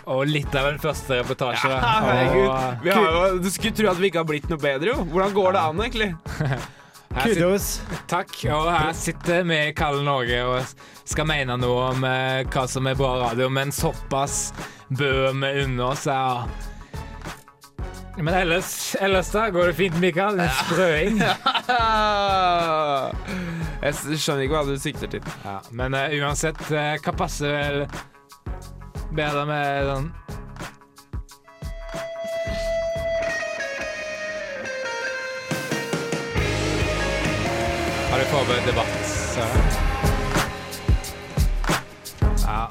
og, 0.04 0.24
litt 0.28 0.54
av 0.56 0.70
en 0.72 0.80
første 0.82 1.20
reportasje. 1.20 1.70
Ja, 1.70 1.92
herregud. 2.04 2.46
Og 2.48 2.86
Vi 2.86 2.94
har 2.94 3.10
jo, 3.10 3.42
du 3.44 3.50
skulle 3.52 3.76
tro 3.76 3.90
at 3.92 4.00
vi 4.00 4.10
ikke 4.10 4.22
har 4.22 4.30
blitt 4.30 4.48
noe 4.52 4.60
bedre, 4.60 4.94
jo. 4.94 5.04
Hvordan 5.12 5.36
går 5.36 5.56
det 5.56 5.62
an, 5.64 5.84
egentlig? 5.84 6.10
sitter, 7.22 7.34
Kudos. 7.34 7.68
takk. 8.10 8.34
Og 8.50 8.68
her 8.72 8.92
sitter 8.98 9.42
vi 9.48 9.60
i 9.68 9.72
kalde 9.76 10.04
Norge 10.06 10.40
og 10.48 10.74
skal 11.08 11.28
mene 11.28 11.56
noe 11.60 11.90
om 11.92 12.06
eh, 12.08 12.44
hva 12.50 12.66
som 12.70 12.88
er 12.90 12.98
bra 12.98 13.16
radio, 13.26 13.50
men 13.52 13.72
såpass 13.74 14.52
bør 14.94 15.32
vi 15.32 15.52
unne 15.64 15.90
oss. 15.92 16.06
Ja. 16.08 16.46
Men 18.16 18.34
ellers, 18.38 18.94
ellers 19.02 19.30
da 19.34 19.48
går 19.50 19.72
det 19.72 19.76
fint, 19.78 20.00
Mikael. 20.00 20.38
En 20.40 20.50
Sprøing. 20.62 21.20
Jeg 23.84 24.18
skjønner 24.22 24.44
ikke 24.46 24.54
hva 24.54 24.64
du 24.68 24.76
sikter 24.80 25.10
til. 25.16 25.32
Ja, 25.44 25.58
men 25.74 25.96
uh, 25.98 26.06
uansett, 26.22 26.60
uh, 26.70 26.94
hva 27.02 27.16
passer 27.18 27.50
vel 27.58 27.80
bedre 29.14 29.44
med 29.46 29.88
sånn 29.88 30.12
Har 38.10 38.18
du 38.22 38.24
forberedt 38.30 38.66
debatt? 38.66 39.06
Så. 39.06 39.46
Ja. 42.46 42.68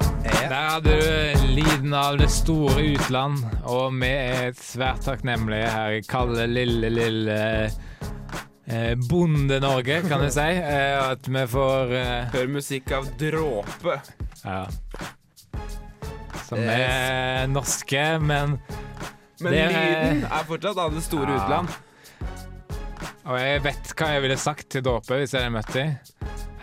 Der 0.48 0.68
hadde 0.70 0.94
du 1.00 1.46
lyden 1.54 1.94
av 1.94 2.16
det 2.18 2.30
store 2.32 2.82
utland, 2.94 3.42
og 3.68 3.92
vi 4.00 4.08
er 4.08 4.54
svært 4.56 5.04
takknemlige 5.04 5.68
her 5.68 5.98
i 5.98 6.00
kalde, 6.08 6.46
lille, 6.48 6.88
lille 6.92 7.36
eh, 7.66 8.94
Bonde-Norge, 9.10 10.00
kan 10.08 10.24
du 10.24 10.30
si. 10.32 10.48
Eh, 10.74 10.96
at 11.10 11.28
vi 11.28 11.44
får 11.52 11.92
eh, 11.98 12.32
Hør 12.38 12.48
musikk 12.56 12.94
av 12.96 13.12
dråpe. 13.20 14.00
ja. 14.44 14.64
Som 16.44 16.60
er 16.68 17.46
norske, 17.48 18.04
men 18.20 18.58
Men 19.40 19.52
Det 19.52 19.64
lyden 19.72 20.24
er 20.30 20.44
fortsatt 20.46 20.78
av 20.78 20.94
det 20.94 21.02
store 21.02 21.32
Ja. 21.34 21.40
utland. 21.42 21.68
Og 23.24 23.38
jeg 23.40 23.62
vet 23.64 23.94
hva 23.96 24.08
jeg 24.12 24.22
ville 24.22 24.36
sagt 24.40 24.68
til 24.70 24.82
dåpe 24.84 25.16
hvis 25.18 25.32
jeg 25.32 25.42
hadde 25.42 25.54
møtt 25.56 25.72
dem. 25.72 25.94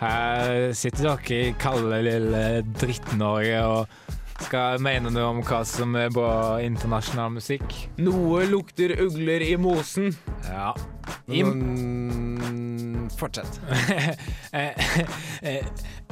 Her 0.02 0.72
sitter 0.74 1.02
dere 1.10 1.38
i 1.48 1.52
kalde, 1.62 1.98
lille 2.06 2.62
Dritt-Norge 2.78 3.60
og 3.66 3.88
skal 4.42 4.80
mene 4.82 5.10
noe 5.14 5.28
om 5.36 5.42
hva 5.46 5.60
som 5.68 5.94
er 5.98 6.08
bra 6.10 6.56
internasjonal 6.64 7.30
musikk. 7.36 7.76
Noe 8.02 8.46
lukter 8.50 8.94
ugler 9.04 9.44
i 9.46 9.54
mosen. 9.60 10.14
Ja. 10.48 10.72
I, 11.30 11.42
Mm, 11.42 12.61
fortsett. 13.10 13.60
eh, 14.52 14.98
eh, 15.42 15.64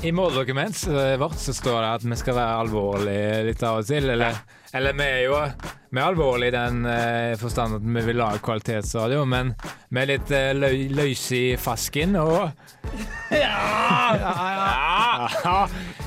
I 0.03 0.13
måldokumentet 0.13 1.19
vårt 1.21 1.39
så 1.39 1.55
står 1.55 1.83
det 1.83 1.91
at 1.99 2.09
vi 2.09 2.17
skal 2.17 2.39
være 2.39 2.63
alvorlige 2.65 3.45
litt 3.51 3.63
av 3.67 3.83
og 3.83 3.91
til. 3.91 4.11
Eller, 4.15 4.41
eller 4.73 4.97
vi 4.97 5.07
er 5.07 5.23
jo 5.27 5.37
vi 5.91 5.99
er 5.99 6.07
alvorlige 6.07 6.53
i 6.53 6.55
den 6.55 6.85
eh, 6.87 7.33
forstand 7.39 7.75
at 7.81 7.83
vi 7.83 8.03
vil 8.07 8.21
lage 8.21 8.39
kvalitetsradio, 8.47 9.25
men 9.27 9.49
vi 9.91 9.99
er 9.99 10.07
litt 10.13 10.31
eh, 10.31 10.53
løy, 10.55 10.85
løse 10.95 11.35
i 11.35 11.57
fasken 11.59 12.15
og 12.21 12.53
ja, 13.35 13.57
ja, 14.23 14.35
Ja, 15.45 15.57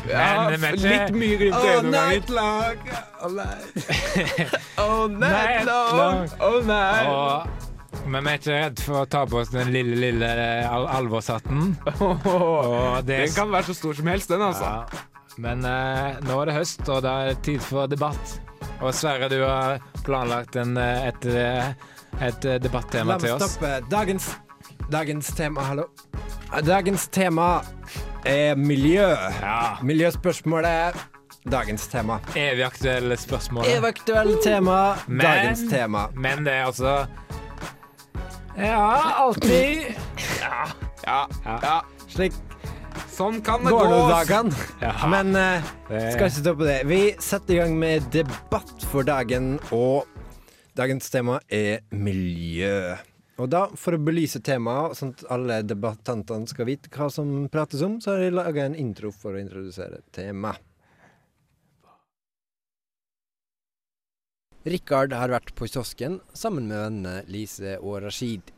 Ja, 0.08 0.24
men 0.50 0.63
er 0.70 0.80
litt 0.80 1.12
mye 1.16 1.42
glimt 1.42 1.60
i 1.60 1.74
øynene 1.74 1.92
noen 1.92 2.32
ganger. 2.32 3.04
all 3.20 3.36
night. 3.36 4.56
Oh, 4.78 5.08
night 5.08 5.66
long, 5.66 5.98
long. 5.98 6.30
oh, 6.40 6.60
night. 6.66 7.73
Men 8.05 8.25
vi 8.25 8.31
er 8.33 8.39
ikke 8.39 8.53
redd 8.57 8.81
for 8.83 9.00
å 9.03 9.05
ta 9.10 9.22
på 9.29 9.39
oss 9.39 9.51
den 9.53 9.69
lille, 9.74 9.95
lille 9.95 10.29
al 10.67 10.86
alvorshatten. 11.00 11.69
Og 12.03 13.00
det 13.07 13.19
Den 13.27 13.36
kan 13.36 13.51
være 13.53 13.69
så 13.72 13.75
stor 13.77 13.93
som 14.00 14.10
helst, 14.12 14.29
den, 14.33 14.41
altså. 14.43 14.63
Ja. 14.67 15.03
Men 15.41 15.63
eh, 15.65 16.19
nå 16.27 16.36
er 16.41 16.51
det 16.51 16.57
høst, 16.60 16.83
og 16.93 17.00
det 17.05 17.13
er 17.29 17.39
tid 17.45 17.63
for 17.65 17.88
debatt. 17.89 18.36
Og 18.83 18.91
Sverre, 18.93 19.29
du 19.31 19.39
har 19.41 19.79
planlagt 20.05 20.57
en, 20.62 20.75
et, 20.77 21.24
et, 21.25 21.29
eh, 21.31 22.27
et 22.27 22.45
eh, 22.51 22.60
debattema 22.62 23.15
La 23.15 23.17
meg 23.17 23.25
til 23.25 23.38
oss. 23.38 23.55
stoppe. 23.55 23.72
Dagens, 23.89 24.27
dagens 24.93 25.31
tema, 25.39 25.65
hallo. 25.72 25.88
Dagens 26.67 27.07
tema 27.15 27.48
er 28.29 28.53
miljø. 28.60 29.07
Ja. 29.41 29.77
Miljøspørsmålet. 29.81 31.00
Dagens 31.50 31.88
tema. 31.91 32.19
Evig 32.39 32.63
aktuelle 32.67 33.17
spørsmål. 33.19 33.65
Evig 33.67 33.98
tema. 34.45 34.77
Men- 35.07 35.25
Dagens 35.25 35.65
tema. 35.72 36.05
Men 36.13 36.45
det 36.45 36.53
er 36.60 36.67
altså 36.69 36.93
Ja, 38.57 39.13
alltid 39.24 39.95
Ja, 40.41 40.67
ja. 41.05 41.27
ja. 41.45 41.77
Slik 42.07 42.33
Sånn 43.13 43.39
kan 43.45 43.62
det 43.65 43.72
gå. 43.74 43.79
dagene. 44.10 44.53
Ja. 44.81 44.91
Men 45.10 45.36
uh, 45.38 45.62
Det- 45.89 46.13
skal 46.15 46.27
ikke 46.29 46.41
stoppe 46.41 46.65
det. 46.67 46.79
Vi 46.89 47.00
setter 47.22 47.53
i 47.55 47.57
gang 47.57 47.75
med 47.79 48.05
debatt 48.13 48.86
for 48.89 49.05
dagen, 49.05 49.55
og 49.74 50.05
dagens 50.77 51.10
tema 51.13 51.39
er 51.50 51.81
miljø. 51.93 52.95
Og 53.41 53.50
da, 53.50 53.63
for 53.77 53.98
å 53.98 54.01
belyse 54.01 54.41
temaet, 54.45 54.98
sånn 54.98 55.13
at 55.17 55.24
alle 55.33 55.60
debattantene 55.65 56.50
skal 56.50 56.69
vite 56.69 56.89
hva 56.93 57.10
som 57.13 57.48
prates 57.53 57.81
om, 57.86 58.00
så 58.01 58.13
har 58.13 58.27
jeg 58.27 58.33
laga 58.38 58.65
en 58.65 58.77
intro 58.77 59.10
for 59.13 59.33
å 59.38 59.41
introdusere 59.41 60.01
temaet. 60.13 60.62
Rikard 64.63 65.12
har 65.12 65.27
vært 65.27 65.50
på 65.60 65.67
kiosken 65.67 66.22
sammen 66.32 66.70
med 66.70 66.79
vennene 66.79 67.25
Lise 67.27 67.74
og 67.82 67.98
Rashid. 68.05 68.53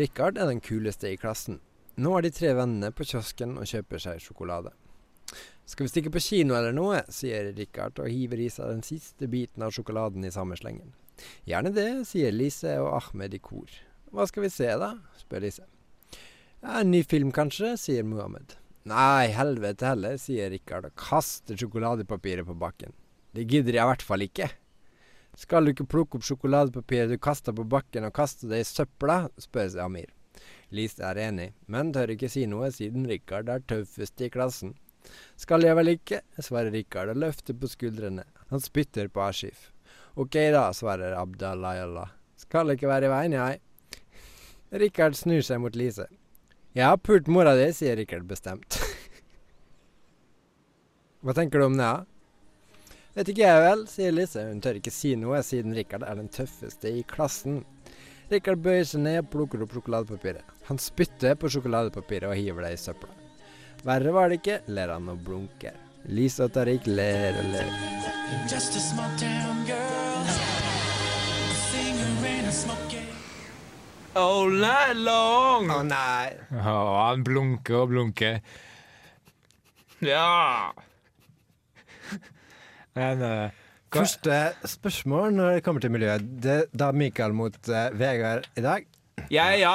Rikard 0.00 0.38
er 0.40 0.48
den 0.48 0.62
kuleste 0.64 1.10
i 1.10 1.18
klassen. 1.20 1.58
Nå 2.00 2.14
er 2.16 2.24
de 2.24 2.30
tre 2.32 2.54
vennene 2.56 2.88
på 2.96 3.04
kiosken 3.04 3.58
og 3.60 3.68
kjøper 3.68 4.00
seg 4.00 4.22
sjokolade. 4.24 4.72
Skal 5.68 5.84
vi 5.84 5.92
stikke 5.92 6.12
på 6.14 6.22
kino 6.24 6.56
eller 6.56 6.72
noe, 6.72 7.02
sier 7.12 7.50
Rikard 7.52 8.00
og 8.00 8.08
hiver 8.08 8.40
i 8.40 8.48
seg 8.52 8.72
den 8.72 8.80
siste 8.86 9.28
biten 9.28 9.60
av 9.66 9.74
sjokoladen 9.76 10.24
i 10.24 10.32
samme 10.32 10.56
slengen. 10.56 10.94
Gjerne 11.44 11.74
det, 11.76 11.86
sier 12.08 12.32
Lise 12.32 12.78
og 12.80 12.88
Ahmed 12.96 13.36
i 13.36 13.42
kor. 13.44 13.68
Hva 14.08 14.24
skal 14.32 14.46
vi 14.46 14.52
se, 14.56 14.70
da? 14.80 14.94
spør 15.20 15.44
Lise. 15.44 15.68
En 16.64 16.88
ny 16.94 17.04
film, 17.04 17.28
kanskje, 17.28 17.74
sier 17.76 18.08
Muhammed. 18.08 18.56
Nei, 18.88 19.28
helvete 19.36 19.92
heller, 19.92 20.16
sier 20.16 20.48
Rikard 20.56 20.88
og 20.88 20.96
kaster 20.96 21.60
sjokoladepapiret 21.60 22.48
på 22.48 22.56
bakken. 22.56 22.96
Det 23.36 23.44
gidder 23.44 23.76
jeg 23.76 23.84
i 23.84 23.92
hvert 23.92 24.08
fall 24.08 24.24
ikke. 24.24 24.48
Skal 25.38 25.64
du 25.64 25.72
ikke 25.72 25.88
plukke 25.88 26.18
opp 26.18 26.26
sjokoladepapiret 26.26 27.12
du 27.12 27.20
kasta 27.20 27.54
på 27.56 27.64
bakken 27.64 28.04
og 28.04 28.14
kaste 28.16 28.50
det 28.50 28.62
i 28.62 28.68
søpla? 28.68 29.26
spør 29.40 29.78
Amir. 29.80 30.10
Lise 30.72 31.04
er 31.04 31.18
enig, 31.20 31.50
men 31.68 31.92
tør 31.92 32.14
ikke 32.14 32.30
si 32.32 32.46
noe 32.48 32.70
siden 32.72 33.04
Rikard 33.08 33.50
er 33.52 33.64
tøffest 33.68 34.20
i 34.24 34.30
klassen. 34.32 34.74
Skal 35.40 35.64
jeg 35.66 35.76
vel 35.76 35.94
ikke, 35.94 36.22
svarer 36.38 36.72
Rikard 36.72 37.12
og 37.12 37.20
løfter 37.24 37.56
på 37.58 37.70
skuldrene. 37.70 38.24
Han 38.52 38.62
spytter 38.62 39.10
på 39.12 39.24
Ashif. 39.24 39.70
Ok 40.16 40.36
da, 40.52 40.68
svarer 40.76 41.16
Abdalayallah. 41.16 42.12
Skal 42.36 42.74
ikke 42.74 42.90
være 42.90 43.08
i 43.08 43.12
veien, 43.12 43.36
jeg. 43.36 43.60
Rikard 44.82 45.16
snur 45.16 45.44
seg 45.44 45.60
mot 45.62 45.76
Lise. 45.76 46.08
Jeg 46.76 46.88
har 46.88 47.00
pult 47.00 47.28
mora 47.28 47.54
di, 47.56 47.68
sier 47.76 47.96
Rikard 47.96 48.28
bestemt. 48.28 48.80
Hva 51.24 51.36
tenker 51.36 51.60
du 51.60 51.68
om 51.68 51.78
det? 51.80 51.92
Vet 53.12 53.28
ikke 53.28 53.44
jeg 53.44 53.60
vel, 53.60 53.82
sier 53.92 54.14
Lise. 54.14 54.42
Hun 54.48 54.60
tør 54.64 54.78
ikke 54.78 54.92
si 54.94 55.12
noe 55.20 55.42
siden 55.44 55.74
Rikard 55.76 56.06
er 56.08 56.16
den 56.16 56.30
tøffeste 56.32 56.88
i 56.88 57.02
klassen. 57.08 57.60
Rikard 58.32 58.62
bøyer 58.64 58.86
seg 58.88 59.02
ned 59.04 59.18
og 59.20 59.30
plukker 59.34 59.64
opp 59.64 59.74
sjokoladepapiret. 59.76 60.54
Han 60.70 60.80
spytter 60.80 61.36
på 61.36 61.50
sjokoladepapiret 61.52 62.30
og 62.30 62.38
hiver 62.38 62.64
det 62.64 62.76
i 62.78 62.80
søpla. 62.80 63.10
Verre 63.84 64.14
var 64.14 64.30
det 64.30 64.38
ikke, 64.40 64.62
ler 64.72 64.94
han 64.94 65.10
og 65.12 65.20
blunker. 65.26 65.76
Lise 66.08 66.46
og 66.46 66.54
Tariq 66.54 66.88
ler 66.88 67.36
og 67.36 67.50
ler. 67.52 67.74
Just 68.48 68.78
a 68.78 68.80
small 68.80 69.12
town 69.20 69.60
girl. 69.68 70.30
Singer 71.68 72.24
in 72.30 72.48
a 72.48 72.52
smoky. 72.52 73.02
All 74.16 74.48
night 74.56 74.96
long. 74.96 75.68
Å 75.68 75.82
nei. 75.84 76.32
Oh, 76.62 76.96
han 77.02 77.26
blunker 77.28 77.82
og 77.82 77.92
blunker. 77.92 78.40
Ja. 80.00 80.72
Men 82.98 83.22
uh, 83.24 83.68
Første 83.92 84.36
spørsmål 84.64 85.34
når 85.36 85.56
det 85.56 85.64
kommer 85.66 85.84
til 85.84 85.92
miljøet. 85.92 86.24
Det 86.42 86.52
er 86.52 86.70
da 86.72 86.92
Mikael 86.96 87.34
mot 87.36 87.56
uh, 87.68 87.90
Vegard 87.98 88.48
i 88.56 88.64
dag. 88.64 88.86
Jeg 89.28 89.58
er 89.58 89.60
ja. 89.60 89.74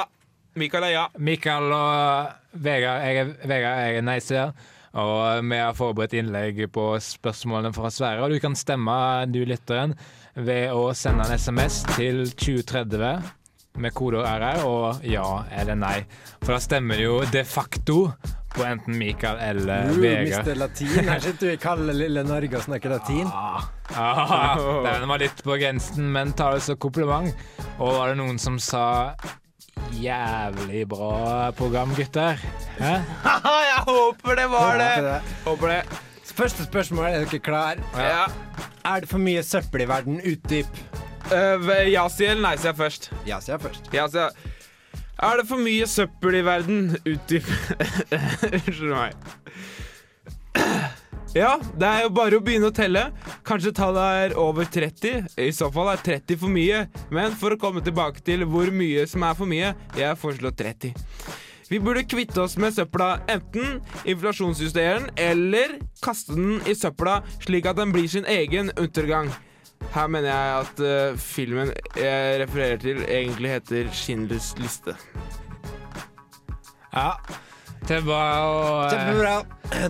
Mikael 0.58 0.88
er 0.88 0.94
ja. 0.94 1.04
Mikael 1.18 1.70
og 1.70 2.32
Vegard, 2.52 3.04
jeg 3.06 3.22
er, 3.22 3.32
Vegard, 3.46 3.78
jeg 3.84 4.00
er 4.00 4.06
nei-seer. 4.06 4.52
Og 4.98 5.44
vi 5.44 5.58
har 5.60 5.76
forberedt 5.76 6.16
innlegg 6.18 6.64
på 6.74 6.88
spørsmålene 7.04 7.74
fra 7.76 7.90
Sverre. 7.94 8.24
Og 8.24 8.34
du 8.34 8.40
kan 8.42 8.56
stemme, 8.58 8.96
du 9.30 9.44
lytteren, 9.46 9.94
ved 10.34 10.72
å 10.74 10.88
sende 10.96 11.26
en 11.28 11.38
SMS 11.38 11.82
til 11.94 12.24
2030 12.32 13.36
med 13.78 13.94
kodeord 13.94 14.26
RR 14.26 14.64
og 14.66 15.06
ja 15.06 15.26
eller 15.54 15.78
nei. 15.78 15.98
For 16.42 16.56
da 16.56 16.60
stemmer 16.62 16.98
det 16.98 17.06
jo 17.06 17.20
de 17.30 17.44
facto 17.46 17.98
på 18.54 18.64
enten 18.64 18.96
Mikael 18.98 19.38
eller 19.44 19.90
Uh, 19.90 19.98
Vegard. 20.02 20.46
Mr. 20.46 20.54
Latin. 20.54 21.08
Her 21.08 21.20
sitter 21.20 21.46
du 21.46 21.52
i 21.52 21.58
kalde 21.60 21.94
lille 21.96 22.22
Norge 22.26 22.56
og 22.56 22.64
snakker 22.64 22.94
latin. 22.94 23.28
Ah, 23.32 23.68
den 24.84 25.08
var 25.08 25.20
litt 25.22 25.42
på 25.44 25.56
grensen, 25.60 26.10
men 26.12 26.32
ta 26.36 26.50
det 26.54 26.62
som 26.66 26.76
kompliment. 26.80 27.32
Og 27.78 27.94
var 27.98 28.12
det 28.12 28.18
noen 28.20 28.38
som 28.42 28.58
sa 28.60 29.14
Jævlig 29.98 30.82
bra 30.90 31.50
program, 31.56 31.94
gutter. 31.96 32.36
Hæ? 32.78 32.92
jeg 33.70 33.80
håper 33.86 34.34
det 34.36 34.46
var 34.52 34.76
det. 34.78 34.90
Håper 34.90 35.08
det. 35.08 35.22
Håper 35.46 35.72
det. 35.72 35.80
Første 36.38 36.64
spørsmål, 36.68 37.04
er 37.08 37.24
dere 37.24 37.40
klar? 37.42 37.80
Ja. 37.96 38.26
Er 38.86 39.00
det 39.02 39.08
for 39.10 39.18
mye 39.22 39.42
søppel 39.42 39.82
i 39.82 39.88
verden? 39.90 40.20
Utdyp. 40.22 40.68
Uh, 41.32 41.66
ja, 41.90 42.04
sier 42.12 42.34
eller 42.34 42.44
nei, 42.50 42.54
sier 42.60 42.70
jeg 42.72 42.78
først. 42.78 43.10
Ja, 43.26 43.40
sier 43.42 43.56
jeg 43.56 43.64
først. 43.64 43.90
Ja, 43.94 44.06
sier 44.12 44.28
jeg. 44.28 44.52
Er 45.18 45.40
det 45.40 45.48
for 45.48 45.58
mye 45.58 45.86
søppel 45.90 46.36
i 46.38 46.44
verden? 46.46 46.92
Utdyp. 47.02 47.46
Unnskyld 48.52 48.92
meg. 48.92 49.16
Ja, 51.34 51.56
det 51.74 51.88
er 51.88 52.04
jo 52.04 52.12
bare 52.14 52.38
å 52.38 52.44
begynne 52.44 52.70
å 52.70 52.74
telle. 52.74 53.08
Kanskje 53.46 53.74
tallet 53.74 54.20
er 54.28 54.36
over 54.38 54.68
30. 54.70 55.26
I 55.42 55.50
så 55.54 55.68
fall 55.74 55.90
er 55.92 56.04
30 56.06 56.38
for 56.38 56.54
mye. 56.54 56.84
Men 57.14 57.34
for 57.40 57.54
å 57.54 57.58
komme 57.60 57.82
tilbake 57.84 58.22
til 58.24 58.46
hvor 58.46 58.70
mye 58.70 59.04
som 59.10 59.26
er 59.26 59.34
for 59.38 59.50
mye, 59.50 59.74
jeg 59.98 60.20
foreslår 60.22 60.54
30. 60.62 60.94
Vi 61.68 61.82
burde 61.84 62.06
kvitte 62.08 62.40
oss 62.40 62.54
med 62.56 62.72
søpla, 62.72 63.18
enten 63.28 63.82
inflasjonsjustere 64.08 65.02
den 65.02 65.10
eller 65.20 65.74
kaste 66.00 66.38
den 66.38 66.62
i 66.64 66.72
søpla 66.78 67.18
slik 67.42 67.68
at 67.68 67.76
den 67.76 67.92
blir 67.92 68.08
sin 68.08 68.24
egen 68.24 68.72
undergang. 68.78 69.28
Her 69.94 70.06
mener 70.12 70.28
jeg 70.28 70.62
at 70.62 70.80
uh, 70.84 71.18
filmen 71.18 71.72
jeg 71.96 72.40
refererer 72.42 72.80
til, 72.82 73.02
egentlig 73.08 73.50
heter 73.56 73.92
Schindlers 73.94 74.52
liste. 74.60 74.94
Ja. 76.92 77.12
Det 77.88 78.02
Og, 78.02 78.10
å 78.12 78.88
Kjempebra. 78.90 79.34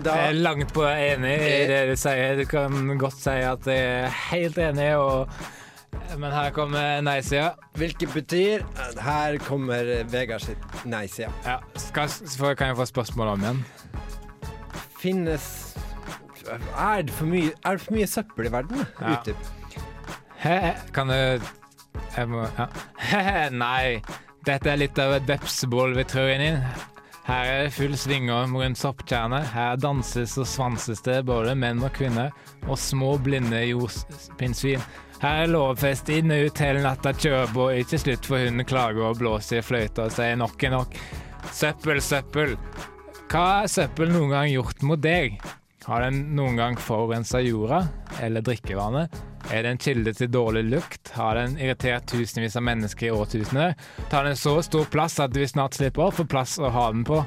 Da 0.05 0.15
Jeg 0.21 0.33
er 0.33 0.37
langt 0.39 0.73
på 0.75 0.85
enig 0.87 1.35
i 1.35 1.63
det 1.71 1.81
du 1.91 1.95
sier. 1.99 2.37
Du 2.39 2.45
kan 2.47 2.75
godt 3.01 3.19
si 3.19 3.35
at 3.43 3.67
jeg 3.67 3.87
er 4.05 4.15
helt 4.29 4.59
enig, 4.63 4.89
og, 5.01 5.33
men 6.19 6.35
her 6.35 6.53
kommer 6.55 7.01
nei-sida. 7.03 7.53
Hvilket 7.79 8.15
betyr 8.15 8.67
at 8.79 9.03
Her 9.03 9.39
kommer 9.43 9.91
Vegard 10.13 10.47
sitt 10.47 10.87
nei-sida. 10.87 11.33
Ja. 11.47 11.59
Skal, 11.79 12.11
kan 12.59 12.71
jeg 12.71 12.79
få 12.79 12.89
spørsmål 12.93 13.35
om 13.35 13.47
igjen? 13.47 13.65
Finnes 14.99 15.45
Er 16.49 17.03
det 17.07 17.15
for 17.15 17.31
mye, 17.31 17.53
er 17.65 17.79
det 17.79 17.83
for 17.87 17.95
mye 17.99 18.07
søppel 18.11 18.49
i 18.49 18.53
verden? 18.53 18.87
Ja. 19.01 19.19
Utdyp. 19.19 19.58
Hæ? 20.39 20.75
Kan 20.95 21.11
du 21.11 21.15
Jeg 22.17 22.29
må 22.31 22.47
ja. 22.59 22.69
Nei. 23.51 24.01
Dette 24.47 24.71
er 24.71 24.79
litt 24.81 24.99
av 25.03 25.17
et 25.17 25.27
vepsebål 25.29 25.99
trør 26.09 26.31
inn 26.37 26.45
i. 26.47 26.53
Her 27.29 27.45
er 27.45 27.59
det 27.67 27.75
full 27.77 27.93
svingorm 28.01 28.55
rundt 28.57 28.81
soppkjerner. 28.81 29.45
Her 29.53 29.77
danses 29.77 30.39
og 30.41 30.47
svanses 30.49 31.03
det 31.05 31.19
både 31.29 31.53
menn 31.59 31.83
og 31.85 31.93
kvinner, 31.93 32.33
og 32.65 32.79
små, 32.81 33.19
blinde 33.21 33.61
jordpinnsvin. 33.69 34.81
Her 35.21 35.43
er 35.43 35.53
lovfest 35.53 36.09
inn 36.15 36.33
og 36.33 36.47
ut 36.49 36.63
hele 36.65 36.81
natta, 36.87 37.13
kjører 37.13 37.53
på, 37.53 37.69
ikke 37.83 38.01
slutt 38.01 38.31
for 38.31 38.41
hunden 38.41 38.65
klager 38.69 39.11
og 39.11 39.21
blåser 39.21 39.61
i 39.61 39.67
fløyta 39.67 40.07
og 40.07 40.15
sier 40.17 40.39
nok 40.41 40.65
er 40.65 40.77
nok. 40.79 40.97
Søppel, 41.53 42.01
søppel. 42.01 42.57
Hva 43.29 43.47
har 43.59 43.69
søppel 43.69 44.15
noen 44.15 44.33
gang 44.33 44.53
gjort 44.55 44.87
mot 44.89 45.03
deg? 45.03 45.37
Har 45.85 46.07
den 46.07 46.31
noen 46.39 46.57
gang 46.57 46.81
forurensa 46.81 47.43
jorda 47.45 47.83
eller 48.25 48.47
drikkevannet? 48.47 49.28
Er 49.49 49.63
det 49.65 49.71
en 49.71 49.79
kilde 49.81 50.13
til 50.13 50.29
dårlig 50.29 50.65
lukt? 50.69 51.09
Har 51.17 51.39
den 51.39 51.55
irritert 51.57 52.05
tusenvis 52.11 52.57
av 52.59 52.67
mennesker 52.69 53.09
i 53.09 53.15
årtusener? 53.17 53.79
Tar 54.11 54.29
den 54.29 54.37
så 54.37 54.59
stor 54.63 54.85
plass 54.93 55.17
at 55.25 55.37
vi 55.37 55.47
snart 55.49 55.79
slipper 55.79 56.11
å 56.11 56.13
få 56.13 56.27
plass 56.29 56.59
å 56.61 56.69
ha 56.69 56.91
den 56.93 57.07
på? 57.09 57.23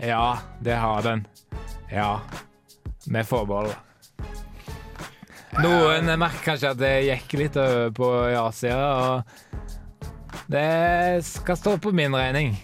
Ja, 0.00 0.38
det 0.64 0.78
har 0.80 1.04
den. 1.04 1.26
Ja. 1.92 2.20
med 3.08 3.26
forbehold. 3.26 3.72
Noen 5.58 6.10
merker 6.20 6.42
kanskje 6.44 6.72
at 6.74 6.80
det 6.80 6.92
gikk 7.06 7.36
litt 7.40 7.56
over 7.56 7.92
på 7.96 8.08
ja-sida, 8.32 9.22
det 10.48 11.24
skal 11.28 11.56
stå 11.60 11.74
på 11.82 11.90
min 11.92 12.14
regning. 12.16 12.54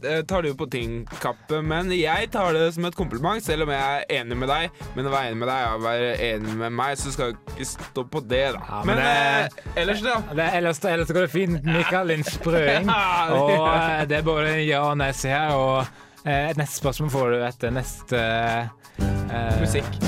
Det 0.00 0.22
tar 0.28 0.42
du 0.44 0.52
på 0.54 0.66
ting, 0.70 1.00
Kappe, 1.20 1.58
men 1.66 1.90
jeg 1.92 2.28
tar 2.32 2.52
det 2.54 2.68
som 2.76 2.84
et 2.86 2.94
kompliment, 2.96 3.42
selv 3.44 3.64
om 3.66 3.72
jeg 3.74 3.82
er 4.06 4.20
enig 4.20 4.36
med 4.38 4.48
deg. 4.52 4.76
Men 4.94 5.08
å 5.08 5.12
være 5.12 5.32
enig 5.32 5.40
med 5.40 5.50
deg 5.50 5.72
og 5.72 5.82
være 5.84 6.10
enig 6.28 6.54
med 6.60 6.76
meg, 6.78 6.94
så 7.00 7.10
skal 7.12 7.32
jeg 7.32 7.38
ikke 7.56 7.68
stå 7.72 8.04
på 8.14 8.22
det, 8.30 8.42
da. 8.54 8.60
Ja, 8.70 8.82
men 8.86 9.00
men 9.00 9.02
det- 9.02 9.64
eh, 9.66 9.80
ellers, 9.82 10.02
da? 10.06 10.16
Det, 10.38 10.48
ellers, 10.60 10.80
ellers 10.84 11.12
går 11.16 11.26
det 11.26 11.30
fint. 11.34 11.64
Mikael 11.66 12.06
Lind 12.12 12.24
Sprøing. 12.30 12.86
Ja, 12.94 13.26
det- 13.30 13.58
Og 13.58 13.68
eh, 13.68 14.04
det 14.12 14.18
er 14.20 14.22
både 14.30 14.54
ja 14.68 14.84
og 14.90 14.96
nei 15.02 15.10
her, 15.12 15.56
og 15.56 15.86
eh, 16.24 16.50
et 16.52 16.56
neste 16.60 16.78
spørsmål 16.84 17.10
får 17.10 17.30
du 17.34 17.42
etter 17.50 17.74
neste 17.74 18.22
eh, 18.22 19.60
Musikk. 19.60 19.98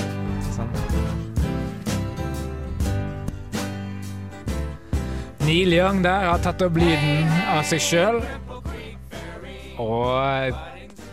Sånn. 0.54 0.87
Neil 5.48 5.72
Young 5.72 6.02
der 6.04 6.26
har 6.28 6.40
tatt 6.44 6.60
opp 6.60 6.74
lyden 6.76 7.30
av 7.48 7.62
seg 7.64 7.80
sjøl. 7.80 8.18
Og 9.80 10.58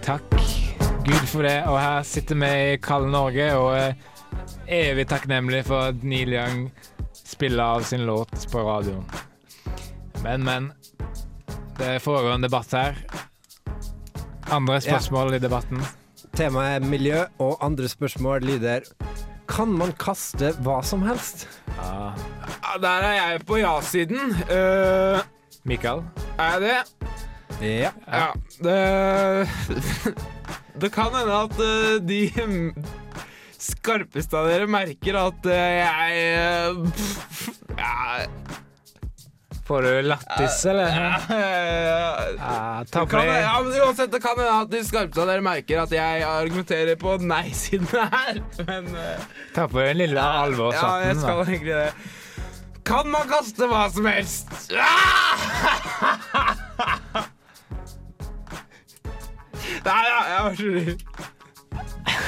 takk 0.03 0.33
Gud 1.05 1.21
for 1.31 1.45
det. 1.47 1.61
Og 1.71 1.77
her 1.79 2.01
sitter 2.03 2.35
vi 2.41 2.49
i 2.73 2.81
kalde 2.83 3.13
Norge 3.13 3.45
og 3.55 3.69
er 3.79 3.95
evig 4.67 5.05
takknemlig 5.07 5.61
for 5.69 5.93
at 5.93 6.03
Neil 6.03 6.35
Young 6.35 6.65
spiller 7.15 7.77
av 7.77 7.85
sin 7.87 8.03
låt 8.09 8.35
på 8.51 8.65
radioen. 8.67 9.07
Men, 10.25 10.43
men. 10.43 10.67
Det 11.79 12.01
foregår 12.03 12.35
en 12.35 12.43
debatt 12.43 12.75
her. 12.75 12.99
Andre 14.51 14.81
spørsmål 14.83 15.37
i 15.39 15.43
debatten. 15.45 15.79
Temaet 16.35 16.81
er 16.81 16.89
miljø, 16.91 17.23
og 17.39 17.63
andre 17.63 17.87
spørsmål 17.87 18.43
lyder 18.43 18.83
Kan 19.47 19.71
man 19.79 19.95
kaste 19.95 20.51
hva 20.65 20.81
som 20.83 21.07
helst? 21.07 21.47
Ja. 21.79 22.11
Der 22.81 23.07
er 23.07 23.15
jeg 23.19 23.45
på 23.47 23.57
ja-siden. 23.61 24.35
Uh, 24.49 25.21
Mikael? 25.63 26.03
er 26.37 26.51
jeg 26.51 26.61
det? 26.61 26.77
Ja. 27.61 27.91
Ja. 28.07 28.33
Det, 28.63 29.47
det 30.81 30.91
kan 30.93 31.13
hende 31.15 31.37
at 31.45 31.59
eh, 31.63 32.01
de 32.03 32.21
skarpeste 33.59 34.37
av 34.37 34.49
dere 34.51 34.67
merker 34.67 35.17
at 35.19 35.47
eh, 35.47 35.77
jeg 35.79 36.65
ja, 37.79 38.25
Får 39.65 39.81
du 39.81 40.01
lattis, 40.05 40.59
eller? 40.69 40.91
ja, 42.35 42.83
ta 42.91 43.05
på 43.07 43.17
deg 43.17 43.31
ja, 43.31 43.55
uansett, 43.63 44.11
det 44.13 44.19
kan 44.21 44.35
hende 44.37 44.59
at 44.59 44.69
de 44.69 44.83
skarpeste 44.85 45.23
av 45.23 45.31
dere 45.31 45.45
merker 45.45 45.81
at 45.81 45.95
jeg 45.95 46.27
argumenterer 46.27 46.99
på 47.01 47.15
nei-siden 47.23 47.87
her. 47.89 48.43
Men 48.67 48.91
uh, 48.93 49.25
Ta 49.55 49.65
på 49.71 49.81
den 49.81 50.03
lille 50.03 50.21
ja, 50.21 50.45
jeg 51.07 51.17
skal 51.23 51.41
egentlig 51.47 51.73
det. 51.73 51.89
Kan 52.85 53.09
man 53.09 53.27
kaste 53.29 53.65
hva 53.69 53.89
som 53.93 54.05
helst? 54.05 54.47
Ah! 54.77 55.35
Nei, 59.85 60.03
ja, 60.05 60.19
jeg 60.29 60.43
var 60.43 60.53
lur. 60.59 60.91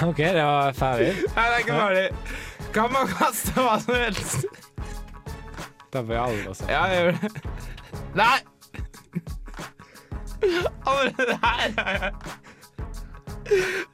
OK, 0.07 0.17
det 0.17 0.43
var 0.43 0.73
ferdig. 0.77 1.13
Nei, 1.35 1.45
det 1.45 1.53
er 1.53 1.57
ikke 1.59 1.73
ferdig. 1.81 2.07
Kan 2.73 2.91
man 2.93 3.07
kaste 3.09 3.51
hva 3.57 3.77
som 3.81 3.95
helst? 3.97 4.45
Da 5.93 6.01
får 6.01 6.13
jeg 6.13 6.21
deg 6.21 6.23
alvorshatten. 6.23 6.73
Ja, 6.73 6.83
jeg 6.91 6.97
gjør 7.01 7.11
det. 7.21 7.29
Nei! 8.17 8.37
Allerede 10.87 11.35
her 11.43 11.73
er 11.77 11.91
jeg 11.91 12.13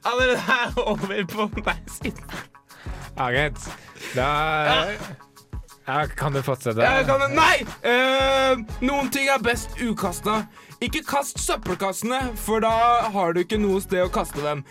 Allerede 0.04 0.38
her 0.38 0.66
er 0.66 0.82
over 0.82 1.24
på 1.30 1.60
deg 1.60 1.76
siden. 1.88 2.24
Ja, 3.16 3.24
greit. 3.30 3.58
Da 4.14 4.26
ja, 5.86 6.06
kan 6.16 6.32
du 6.32 6.42
fortsette. 6.42 6.82
Ja, 6.82 7.02
kan 7.04 7.20
du, 7.20 7.34
Nei! 7.36 7.64
Eh, 7.84 8.60
noen 8.84 9.10
ting 9.12 9.28
er 9.28 9.42
best 9.42 9.76
ukasta. 9.80 10.44
Ikke 10.84 11.04
kast 11.06 11.38
søppelkassene, 11.40 12.20
for 12.36 12.64
da 12.64 12.74
har 13.14 13.32
du 13.32 13.40
ikke 13.44 13.60
noe 13.60 13.80
sted 13.84 14.04
å 14.04 14.12
kaste 14.12 14.42
dem. 14.44 14.64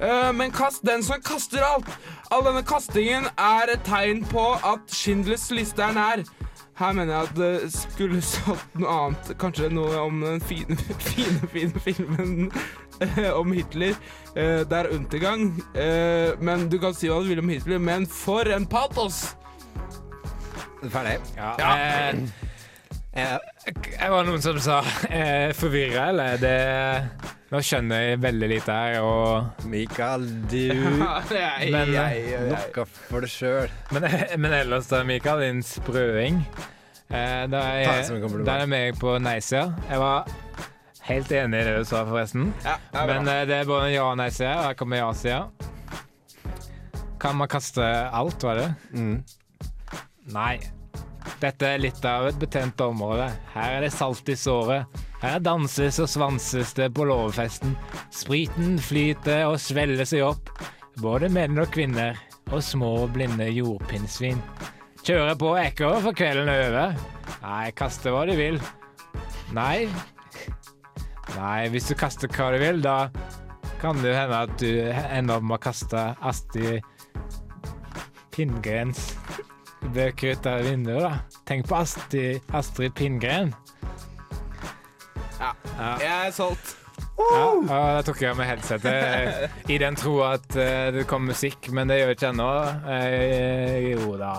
Eh, 0.00 0.30
men 0.34 0.54
kast 0.54 0.84
den 0.86 1.04
som 1.06 1.22
kaster 1.22 1.64
alt. 1.66 1.90
All 2.30 2.44
denne 2.46 2.62
kastingen 2.66 3.26
er 3.36 3.74
et 3.74 3.82
tegn 3.86 4.24
på 4.30 4.46
at 4.66 4.94
Schindlers 4.94 5.48
liste 5.54 5.82
er 5.84 5.96
nær. 5.96 6.24
Her 6.80 6.94
mener 6.96 7.12
jeg 7.12 7.28
at 7.28 7.34
det 7.36 7.72
skulle 7.74 8.22
stått 8.32 8.78
noe 8.80 8.94
annet. 8.94 9.34
Kanskje 9.40 9.68
noe 9.74 9.98
om 10.00 10.22
den 10.24 10.40
fine, 10.40 10.78
fine, 11.10 11.50
fine 11.52 11.82
filmen 11.84 12.48
eh, 13.04 13.28
om 13.34 13.52
Hitler. 13.52 13.98
Eh, 14.32 14.62
det 14.64 14.78
er 14.78 14.94
undergang. 14.94 15.50
Eh, 15.74 16.38
men 16.40 16.70
du 16.72 16.78
kan 16.80 16.96
si 16.96 17.10
hva 17.10 17.20
du 17.20 17.28
vil 17.34 17.42
om 17.42 17.52
Hitler, 17.52 17.82
men 17.82 18.08
for 18.08 18.48
en 18.48 18.66
patos! 18.70 19.26
Ferdig. 20.88 21.18
Ja, 21.36 21.54
Ja. 21.58 21.74
eh, 21.76 22.48
Eh, 23.12 23.38
jeg 23.74 24.10
var 24.12 24.22
noen 24.22 24.38
som 24.40 24.54
sa 24.62 24.76
eh, 25.10 25.50
forvirra, 25.58 26.04
eller? 26.12 26.36
Det 26.38 27.30
Nå 27.50 27.58
skjønner 27.66 28.04
jeg 28.04 28.20
veldig 28.22 28.48
lite 28.52 28.70
her, 28.70 29.00
og 29.02 29.64
Mikael, 29.66 30.22
du 30.46 30.70
Men, 31.72 31.90
Noe 31.90 32.84
for 32.86 33.26
deg 33.26 33.32
sjøl. 33.32 33.72
Men, 33.90 34.06
men 34.44 34.54
ellers 34.60 34.86
da, 34.86 35.00
Mikael, 35.02 35.42
din 35.42 35.58
sprøing. 35.66 36.38
Eh, 37.10 37.48
da 37.50 37.64
er, 37.72 37.80
jeg 38.62 38.68
meg 38.70 39.00
på 39.02 39.16
nei-sida. 39.18 39.64
Jeg 39.90 39.98
var 39.98 40.30
helt 41.10 41.34
enig 41.40 41.64
i 41.64 41.66
det 41.66 41.74
du 41.80 41.84
sa, 41.90 42.04
forresten. 42.06 42.52
Ja, 42.62 42.76
det. 42.94 43.06
Men 43.10 43.26
eh, 43.34 43.42
det 43.50 43.58
er 43.58 43.66
både 43.74 43.90
ja- 43.90 44.06
og 44.06 44.16
nei-sida, 44.22 44.54
og 44.60 44.64
her 44.70 44.78
kommer 44.78 45.02
ja-sida. 45.02 45.42
Kan 47.18 47.34
man 47.42 47.50
kaste 47.50 47.82
alt, 48.14 48.38
var 48.46 48.62
det? 48.62 48.70
Mm. 48.94 49.18
Nei. 50.34 50.58
Dette 51.40 51.68
er 51.68 51.80
litt 51.80 52.04
av 52.08 52.26
et 52.28 52.38
betent 52.40 52.80
område. 52.84 53.28
Her 53.54 53.78
er 53.78 53.86
det 53.86 53.92
salt 53.94 54.28
i 54.28 54.36
såret. 54.38 54.88
Her 55.20 55.40
danses 55.44 56.00
og 56.00 56.08
svanses 56.08 56.72
det 56.76 56.90
på 56.96 57.04
låvefesten. 57.08 57.74
Spriten 58.14 58.78
flyter 58.80 59.46
og 59.50 59.58
svelger 59.60 60.08
seg 60.08 60.24
opp. 60.30 60.52
Både 61.00 61.30
menn 61.32 61.60
og 61.60 61.70
kvinner. 61.74 62.18
Og 62.50 62.62
små, 62.64 63.06
blinde 63.12 63.46
jordpinnsvin. 63.52 64.40
Kjører 65.06 65.36
på 65.38 65.52
ekker 65.60 66.00
for 66.04 66.16
kvelden 66.16 66.50
er 66.50 66.64
over. 66.68 66.96
Nei, 67.44 67.70
kaste 67.76 68.12
hva 68.12 68.24
du 68.28 68.34
vil. 68.36 68.58
Nei. 69.56 69.88
Nei, 71.36 71.60
hvis 71.72 71.88
du 71.88 71.94
kaster 71.98 72.32
hva 72.32 72.50
du 72.54 72.58
vil, 72.60 72.82
da 72.84 73.10
kan 73.80 74.00
det 74.02 74.16
hende 74.16 74.42
at 74.44 74.56
du 74.60 74.72
ender 74.90 75.38
opp 75.38 75.46
med 75.46 75.56
å 75.56 75.62
kaste 75.62 76.02
Astrid 76.26 76.82
Pinngrens 78.34 79.14
bøker 79.94 80.36
ut 80.36 80.46
av 80.50 80.66
vinduet, 80.66 81.02
da. 81.06 81.40
Tenk 81.48 81.68
på 81.68 81.78
Astrid, 81.80 82.40
Astrid 82.54 82.94
Pinngren. 82.98 83.54
Ja. 85.40 85.54
Jeg 86.00 86.10
er 86.28 86.36
solgt. 86.36 86.76
Ja, 87.20 87.40
og 87.52 87.66
da 87.68 88.02
tok 88.04 88.20
jeg 88.22 88.30
av 88.32 88.38
meg 88.40 88.48
headsetet 88.48 89.68
i 89.70 89.76
den 89.80 89.96
tro 89.98 90.14
at 90.24 90.54
eh, 90.56 90.88
det 90.94 91.04
kom 91.08 91.26
musikk, 91.28 91.68
men 91.76 91.90
det 91.90 91.98
gjør 92.00 92.14
ikke 92.14 92.30
ennå. 92.32 92.46
Eh, 92.96 93.90
jo 93.92 94.14
da. 94.20 94.32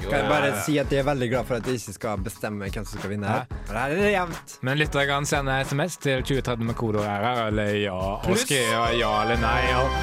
Kan 0.00 0.14
jeg 0.16 0.28
bare 0.30 0.52
si 0.64 0.78
at 0.80 0.92
jeg 0.92 1.02
er 1.02 1.08
veldig 1.08 1.28
glad 1.32 1.48
for 1.48 1.58
at 1.60 1.66
jeg 1.68 1.80
ikke 1.80 1.94
skal 1.96 2.22
bestemme 2.24 2.68
hvem 2.72 2.86
som 2.88 3.00
skal 3.00 3.12
vinne 3.12 3.28
her. 3.28 3.48
For 3.68 3.76
her 3.76 3.92
er 3.92 4.00
det 4.00 4.12
jevnt. 4.14 4.56
Men 4.64 4.80
lyttere 4.80 5.04
kan 5.10 5.28
sende 5.28 5.58
SMS 5.64 5.98
til 6.00 6.24
2030 6.24 6.70
med 6.70 6.78
kodeord 6.80 7.08
RR 7.08 7.42
eller 7.50 7.74
ja, 7.82 7.98
og 8.16 8.40
skrive 8.40 8.86
ja 9.00 9.12
eller 9.26 9.40
nei. 9.44 9.60
Og 9.76 10.00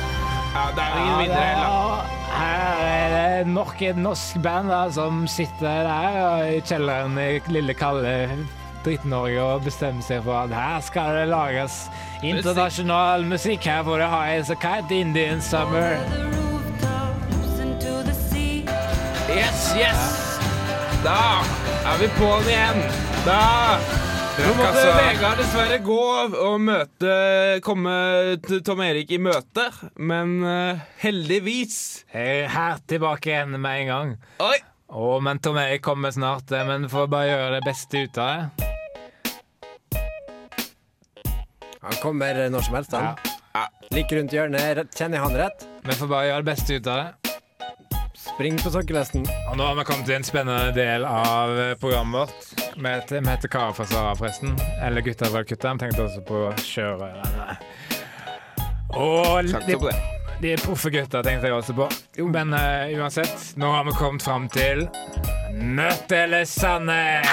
Ja, 0.58 0.64
det 0.74 0.84
er 0.86 0.96
ingen 1.02 1.20
vinnere 1.22 1.50
heller. 1.52 2.27
Her 2.38 2.84
er 2.86 3.16
det 3.16 3.50
nok 3.50 3.82
et 3.82 3.98
norsk 3.98 4.38
band 4.46 4.70
da, 4.70 4.84
som 4.94 5.26
sitter 5.32 5.88
der 5.88 6.52
i 6.52 6.62
kjelleren 6.62 7.18
i 7.18 7.40
lille 7.50 7.74
kalde 7.78 8.14
Dritt-Norge 8.86 9.42
og 9.42 9.66
bestemmer 9.66 10.06
seg 10.06 10.22
for 10.24 10.46
at 10.46 10.54
her 10.54 10.84
skal 10.86 11.18
det 11.18 11.26
lages 11.32 11.80
internasjonal 12.22 13.26
musikk. 13.28 13.66
Her 13.66 13.84
får 13.88 14.04
det 14.04 14.10
ha 14.14 14.22
en 14.36 14.46
så 14.48 14.58
kalt 14.62 14.94
Indian 14.94 15.42
Summer. 15.42 15.98
Yes, 19.34 19.66
yes! 19.76 20.04
Da 21.04 21.20
er 21.90 22.00
vi 22.02 22.08
på'n 22.18 22.48
igjen. 22.54 22.86
Da 23.26 23.42
Nå 24.38 24.52
måtte 24.54 24.70
altså- 24.70 24.98
Vegard 24.98 25.40
dessverre 25.42 25.78
gå 25.82 26.02
og 26.46 26.60
møte 26.62 27.14
komme 27.66 27.94
Tom 28.66 28.82
Erik 28.86 29.10
i 29.12 29.18
møte, 29.18 29.64
men 29.98 30.44
uh, 30.46 30.84
heldigvis 31.02 32.06
Jeg 32.14 32.44
er 32.44 32.52
her 32.54 32.78
tilbake 32.86 33.32
igjen 33.32 33.56
med 33.58 33.82
en 33.82 33.88
gang. 33.90 34.12
Oi! 34.46 34.60
Å, 34.94 35.18
men 35.26 35.42
Tom 35.42 35.58
Erik 35.58 35.82
kommer 35.84 36.14
snart, 36.14 36.52
eh, 36.54 36.64
men 36.70 36.86
får 36.88 37.10
bare 37.12 37.32
gjøre 37.32 37.58
det 37.58 37.64
beste 37.66 38.06
ut 38.06 38.22
av 38.22 38.30
det. 38.30 38.68
Han 41.82 41.98
kommer 42.04 42.46
når 42.54 42.62
som 42.70 42.78
helst, 42.78 42.94
han. 42.94 43.18
Like 43.92 44.14
rundt 44.16 44.34
hjørnet. 44.36 44.86
Kjenner 44.94 45.18
jeg 45.18 45.26
han 45.26 45.38
rett? 45.42 45.66
Vi 45.82 45.98
får 45.98 46.14
bare 46.14 46.30
gjøre 46.30 46.44
det 46.46 46.52
beste 46.54 46.78
ut 46.78 46.88
av 46.94 47.02
det. 47.02 47.10
Spring 48.34 48.58
på 48.64 48.70
sokkelesten. 48.70 49.26
Og 49.50 49.58
nå 49.58 49.66
har 49.66 49.76
vi 49.80 49.86
kommet 49.88 50.06
til 50.06 50.18
en 50.18 50.26
spennende 50.28 50.72
del 50.76 51.06
av 51.08 51.54
eh, 51.60 51.76
programmet 51.80 52.20
vårt. 52.20 52.66
Vi 52.78 52.88
heter, 52.88 53.22
vi 53.22 53.30
heter 53.30 53.52
Kara 53.52 53.74
fra 53.74 53.86
Sara, 53.86 54.16
forresten. 54.16 54.54
Eller 54.84 55.02
Gutta 55.02 55.32
fra 55.32 55.44
Kutta. 55.44 55.74
Vi 55.74 55.86
tenkte 55.86 56.06
også 56.06 56.22
på 56.28 56.44
sjørøverne. 56.62 57.58
Og 58.98 59.44
de 60.42 60.52
er 60.54 60.62
proffe 60.62 60.90
gutter, 60.94 61.24
tenkte 61.26 61.50
jeg 61.50 61.54
også 61.58 61.74
på. 61.74 61.88
Men 62.30 62.54
uh, 62.54 62.86
uansett, 63.00 63.56
nå 63.58 63.72
har 63.74 63.88
vi 63.88 63.96
kommet 63.98 64.24
fram 64.24 64.46
til 64.54 64.86
Nødt 65.58 66.12
eller 66.12 66.46
sannhet? 66.46 67.26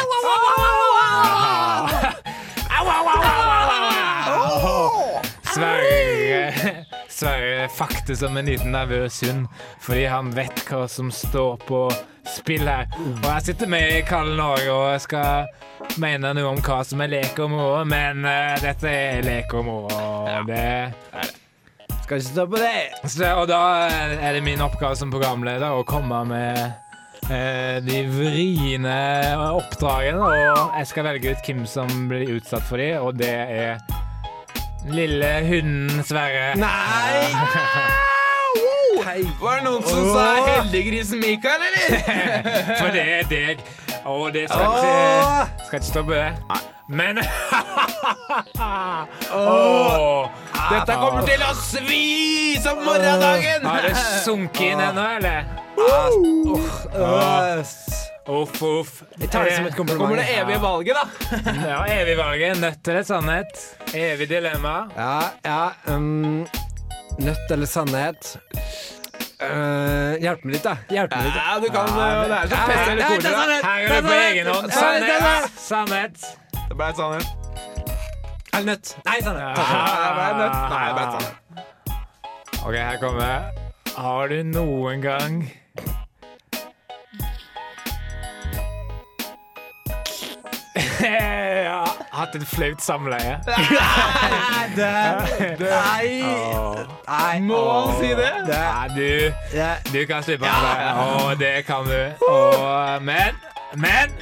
Sverre 5.55 6.85
Sverre 7.14 7.68
fakter 7.70 8.16
som 8.18 8.37
en 8.37 8.48
liten 8.50 8.72
nervøs 8.74 9.20
hund 9.22 9.46
fordi 9.83 10.09
han 10.11 10.33
vet 10.35 10.64
hva 10.66 10.88
som 10.90 11.12
står 11.14 11.61
på 11.68 11.85
spill 12.27 12.66
her. 12.66 12.88
Og 12.98 13.29
jeg 13.29 13.44
sitter 13.50 13.70
med 13.70 13.92
i 13.92 14.03
Kalde 14.09 14.35
Norge 14.38 14.72
og 14.72 14.88
jeg 14.94 15.05
skal 15.05 16.00
mene 16.03 16.33
noe 16.35 16.50
om 16.55 16.61
hva 16.64 16.81
som 16.87 17.03
er 17.05 17.12
lek 17.12 17.38
og 17.44 17.53
moro, 17.53 17.83
men 17.87 18.24
uh, 18.27 18.55
dette 18.62 18.90
er 18.90 19.22
lek 19.27 19.55
og 19.55 19.66
moro. 19.68 19.90
og 19.94 20.48
Det 20.48 20.64
Skal 22.05 22.18
ikke 22.18 22.31
stå 22.31 22.46
på 22.50 22.62
det. 22.62 22.79
så, 23.05 23.35
og 23.38 23.46
da 23.48 23.61
er 24.18 24.35
det 24.35 24.42
min 24.44 24.64
oppgave 24.64 24.96
som 24.98 25.12
programleder 25.12 25.70
å 25.70 25.85
komme 25.87 26.24
med 26.33 26.59
uh, 27.31 27.77
de 27.85 28.00
vriene 28.11 28.96
oppdragene. 29.53 30.18
Og 30.18 30.81
jeg 30.81 30.90
skal 30.90 31.12
velge 31.12 31.37
ut 31.37 31.46
hvem 31.46 31.62
som 31.68 32.09
blir 32.11 32.40
utsatt 32.40 32.66
for 32.66 32.83
de, 32.83 32.90
og 32.98 33.14
det 33.22 33.37
er 33.44 33.79
lille 34.85 35.33
hunden 35.49 36.05
Sverre. 36.05 36.55
Nei! 36.61 37.35
Var 39.40 39.57
det 39.59 39.64
noen 39.64 39.83
som 39.85 40.07
sa 40.14 40.27
heldiggrisen 40.47 41.20
Mikael, 41.20 41.61
eller? 41.68 41.88
For 42.81 42.94
det 42.94 43.05
er 43.18 43.27
deg. 43.31 43.64
Og 44.05 44.33
det 44.35 44.49
skal 44.51 44.64
ikke, 44.68 45.66
skal 45.66 45.79
ikke 45.79 45.87
stå 45.87 46.03
på 46.03 46.12
det. 46.12 46.33
Men 46.88 47.18
oh, 49.33 50.29
Dette 50.68 50.97
kommer 51.01 51.25
til 51.25 51.40
å 51.40 51.53
svi 51.57 52.59
som 52.61 52.83
morgendagen! 52.85 53.64
Har 53.64 53.88
det 53.88 53.94
sunket 54.25 54.75
inn 54.75 54.85
ennå, 54.90 55.07
eller? 55.16 55.49
Uff, 58.25 58.63
uff. 58.63 59.03
Jeg 59.21 59.29
tar 59.29 59.45
det 59.45 59.57
som 59.57 59.67
et 59.69 59.75
kompliment. 59.77 60.01
Kommer 60.01 60.17
det 60.17 60.29
evige 60.33 60.61
valget, 60.63 60.97
da? 60.97 61.05
Ja, 61.69 61.81
evig 61.93 62.17
valget. 62.17 62.61
Nødt 62.61 62.89
eller 62.89 63.03
sannhet. 63.03 63.65
Evig 63.95 64.29
dilemma. 64.29 64.89
Ja, 64.97 65.21
ja 65.45 65.95
um, 65.95 66.47
Nødt 67.19 67.51
eller 67.51 67.67
sannhet? 67.67 68.37
Uh, 69.45 70.15
hjelp 70.23 70.45
meg 70.45 70.55
litt, 70.55 70.65
da. 70.65 70.73
Hjelp 70.89 71.13
meg 71.13 71.27
litt. 71.27 71.37
Ja, 71.37 71.59
du 71.61 71.67
kan 71.75 71.91
ja, 72.01 72.07
Det 72.25 72.39
er 72.39 72.49
som 72.49 72.71
pest 72.71 72.89
eller 72.91 73.03
er 73.03 73.09
kolera. 73.13 73.33
sannhet. 73.35 73.67
Her 73.67 73.83
er 73.83 73.93
det 73.93 73.99
på 74.07 74.15
egen 74.17 74.47
hånd. 74.53 74.73
Sannhet. 74.73 75.59
Sannhet. 75.67 76.25
Det 76.63 76.79
ble 76.79 76.89
sannhet. 76.97 77.29
Eller 78.55 78.67
nødt. 78.71 78.95
Nei, 79.05 79.19
sannhet. 79.27 79.61
Ja, 79.61 79.83
det 80.01 80.15
ble 80.17 80.31
nødt. 80.41 80.57
Nei, 80.73 80.87
det 80.87 80.95
ble 80.97 81.05
sannhet. 81.13 81.37
OK, 82.65 82.79
her 82.81 82.97
kommer. 83.05 83.61
Har 83.99 84.33
du 84.33 84.41
noen 84.49 85.05
gang 85.05 85.45
ja, 91.69 91.81
hatt 92.14 92.35
et 92.38 92.45
flaut 92.49 92.81
samleie? 92.85 93.37
Nei! 94.79 96.23
Nei. 97.07 97.40
Må 97.45 97.61
han 97.69 97.90
si 98.01 98.11
det? 98.19 98.31
Nei, 98.49 98.88
du, 98.97 99.09
du 99.93 100.01
kan 100.11 100.25
slippe 100.27 100.49
av 100.51 100.64
det. 100.64 100.75
Å, 101.05 101.35
det 101.40 101.53
kan 101.69 101.87
du. 101.88 101.99
Og, 102.29 103.03
men 103.05 103.37
Men 103.75 104.12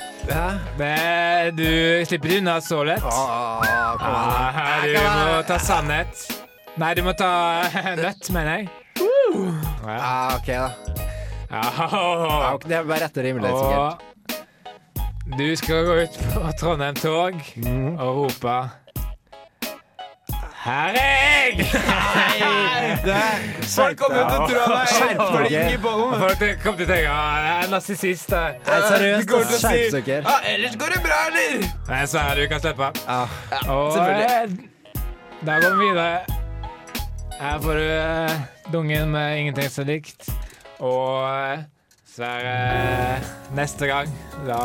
men 0.78 1.56
du 1.58 1.66
slipper 2.06 2.38
unna 2.38 2.60
så 2.64 2.84
lett. 2.86 3.02
Ah, 3.04 4.78
du 4.84 4.94
må 4.94 5.42
ta 5.48 5.58
sannhet. 5.60 6.22
Nei, 6.80 6.92
du 6.96 7.02
må 7.04 7.12
ta 7.18 7.28
nøtt, 8.04 8.30
mener 8.32 8.62
jeg. 8.62 8.70
Ja. 9.82 9.98
Ah, 9.98 10.36
OK, 10.38 10.46
da. 10.46 10.70
Det 12.64 12.78
er 12.78 12.86
bare 12.88 13.02
rett 13.02 13.18
og 13.20 13.26
rimelig, 13.26 13.50
sikkert. 13.58 14.06
Og 15.32 15.38
du 15.38 15.56
skal 15.56 15.84
gå 15.86 15.92
ut 16.02 16.16
på 16.34 16.40
Trondheim 16.60 16.94
tog 16.94 17.34
Mm. 17.56 17.98
og 17.98 18.16
rope 18.16 18.70
Her 20.62 20.88
er 20.94 21.46
jeg! 21.46 21.66
Folk 23.72 23.96
kommer 23.98 24.28
til 24.28 24.36
å 24.38 24.46
tro 24.46 24.60
han 24.60 24.74
er 24.76 24.86
Skjerp 24.92 25.18
dere. 25.18 25.46
flink 25.48 25.72
i 25.72 25.78
bollen. 25.82 26.12
Folk 26.20 26.38
kommer 26.62 26.78
til 26.78 26.86
å 26.86 26.90
tenke 26.92 27.08
at 27.08 27.42
jeg 27.42 27.64
er 27.64 27.70
narsissist. 27.72 28.30
her». 28.30 28.52
Seriøst, 28.64 29.26
Du 29.26 29.32
kommer 29.32 29.48
til 29.48 29.56
å 29.56 29.62
skjerp 29.64 29.90
si 29.90 30.00
dere. 30.10 30.22
Ja, 30.28 30.36
ellers 30.52 30.76
går 30.76 30.94
det 30.94 31.00
bra, 31.02 31.18
eller? 31.32 31.66
Nei, 31.88 32.04
Sverre, 32.06 32.36
du 32.42 32.46
kan 32.52 32.60
slippe. 32.60 32.90
Ja. 33.08 33.20
Og 33.72 33.92
selvfølgelig. 33.96 34.30
eh, 34.30 35.02
da 35.46 35.58
går 35.64 35.76
vi 35.80 35.88
videre. 35.88 36.20
Her 37.40 37.58
får 37.66 37.74
du 37.74 37.86
eh, 37.90 38.40
dungen 38.72 39.10
med 39.16 39.38
ingenting 39.38 39.64
er 39.64 39.84
likt. 39.90 40.30
Og 40.78 41.26
eh, 41.26 41.58
Sverre, 42.14 43.18
neste 43.56 43.86
gang 43.90 44.06
da 44.46 44.62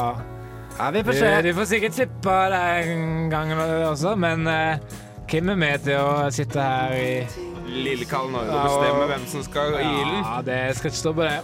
ja, 0.77 0.91
vi 0.91 1.03
får 1.03 1.19
se. 1.19 1.41
du 1.41 1.51
får 1.57 1.65
sikkert 1.73 1.97
slippe 1.97 2.37
deg 2.53 2.93
en 2.93 3.29
gang 3.33 3.53
også, 3.89 4.15
men 4.15 4.47
uh, 4.47 5.03
Kim 5.27 5.49
er 5.49 5.59
med 5.59 5.83
til 5.83 5.99
å 5.99 6.27
sitte 6.31 6.63
her 6.63 6.93
i 6.95 7.47
Lille 7.67 8.05
Kalle 8.07 8.31
Norge 8.31 8.53
og 8.53 8.69
bestemme 8.69 9.07
hvem 9.09 9.25
som 9.27 9.43
skal 9.43 9.73
i 9.75 9.87
ilden. 9.87 10.21
Ja, 10.23 10.37
det 10.45 10.59
skal 10.77 10.91
ikke 10.91 10.99
stå 11.01 11.13
på 11.17 11.25
det. 11.27 11.39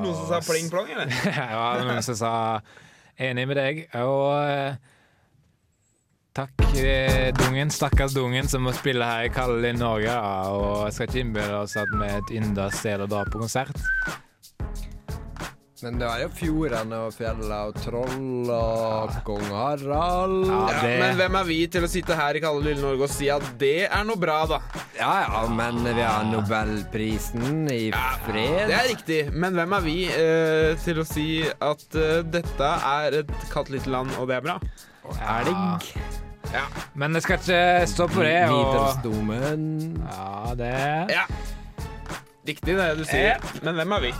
Noen 0.00 0.14
som 0.14 0.28
sa 0.30 0.38
pling-plong, 0.46 0.92
eller? 0.94 1.16
ja, 1.56 1.66
noen 1.82 2.06
som 2.06 2.20
sa 2.20 2.32
enig 3.20 3.48
med 3.50 3.58
deg. 3.58 3.82
Og 3.98 4.30
eh, 4.46 4.78
takk, 6.34 6.64
eh, 6.78 7.30
Dungen. 7.36 7.70
Stakkars 7.70 8.14
Dungen 8.14 8.48
som 8.48 8.62
må 8.66 8.72
spille 8.76 9.04
her 9.04 9.28
i 9.28 9.32
kalde 9.34 9.72
Norge. 9.76 10.16
Og 10.54 10.86
jeg 10.86 10.96
skal 10.96 11.08
ikke 11.08 11.22
innbille 11.24 11.62
oss 11.62 11.76
at 11.76 11.92
vi 11.94 12.08
er 12.08 12.18
et 12.18 12.34
ynda 12.40 12.70
sted 12.74 13.04
å 13.04 13.08
dra 13.10 13.24
på 13.28 13.42
konsert. 13.42 13.76
Men 15.80 15.96
det 16.00 16.06
er 16.08 16.22
jo 16.24 16.30
fjordene 16.36 16.96
og 17.06 17.14
fjellene 17.16 17.58
og 17.70 17.76
troll 17.80 18.50
og 18.52 19.14
kong 19.24 19.46
Harald. 19.48 20.42
Ja, 20.50 20.58
Ja, 20.76 20.90
men 21.00 21.16
hvem 21.16 21.38
er 21.40 21.46
vi 21.48 21.58
til 21.72 21.86
å 21.86 21.90
sitte 21.90 22.16
her 22.18 22.36
i 22.36 22.42
kalde 22.42 22.66
lille 22.66 22.82
Norge 22.84 23.06
og 23.06 23.12
si 23.12 23.30
at 23.32 23.44
det 23.60 23.86
er 23.88 24.04
noe 24.04 24.20
bra, 24.20 24.42
da? 24.50 24.58
Ja 24.98 25.12
ja, 25.24 25.42
men 25.48 25.80
vi 25.86 26.04
har 26.04 26.26
nobelprisen 26.28 27.64
i 27.72 27.90
fred. 28.26 28.66
Det 28.68 28.76
er 28.76 28.88
riktig, 28.90 29.20
men 29.32 29.56
hvem 29.56 29.76
er 29.78 29.86
vi 29.86 29.96
eh, 30.12 30.74
til 30.84 31.00
å 31.00 31.06
si 31.08 31.28
at 31.48 31.96
eh, 31.96 32.20
dette 32.28 32.72
er 32.92 33.20
et 33.22 33.32
kaldt 33.52 33.72
lite 33.72 33.92
land, 33.92 34.12
og 34.20 34.28
det 34.28 34.40
er 34.40 34.44
bra? 34.50 34.58
Elg. 35.10 35.88
men 36.98 37.16
det 37.16 37.22
skal 37.24 37.40
ikke 37.40 37.62
stå 37.88 38.06
på 38.10 38.26
det. 38.26 38.36
Og, 38.52 38.76
ja, 40.04 40.54
det 40.58 40.74
Ja. 41.16 41.24
Riktig 42.46 42.76
det 42.76 42.86
du 42.98 43.04
sier, 43.04 43.36
men 43.62 43.76
hvem 43.76 43.92
er 43.98 44.06
vi? 44.08 44.12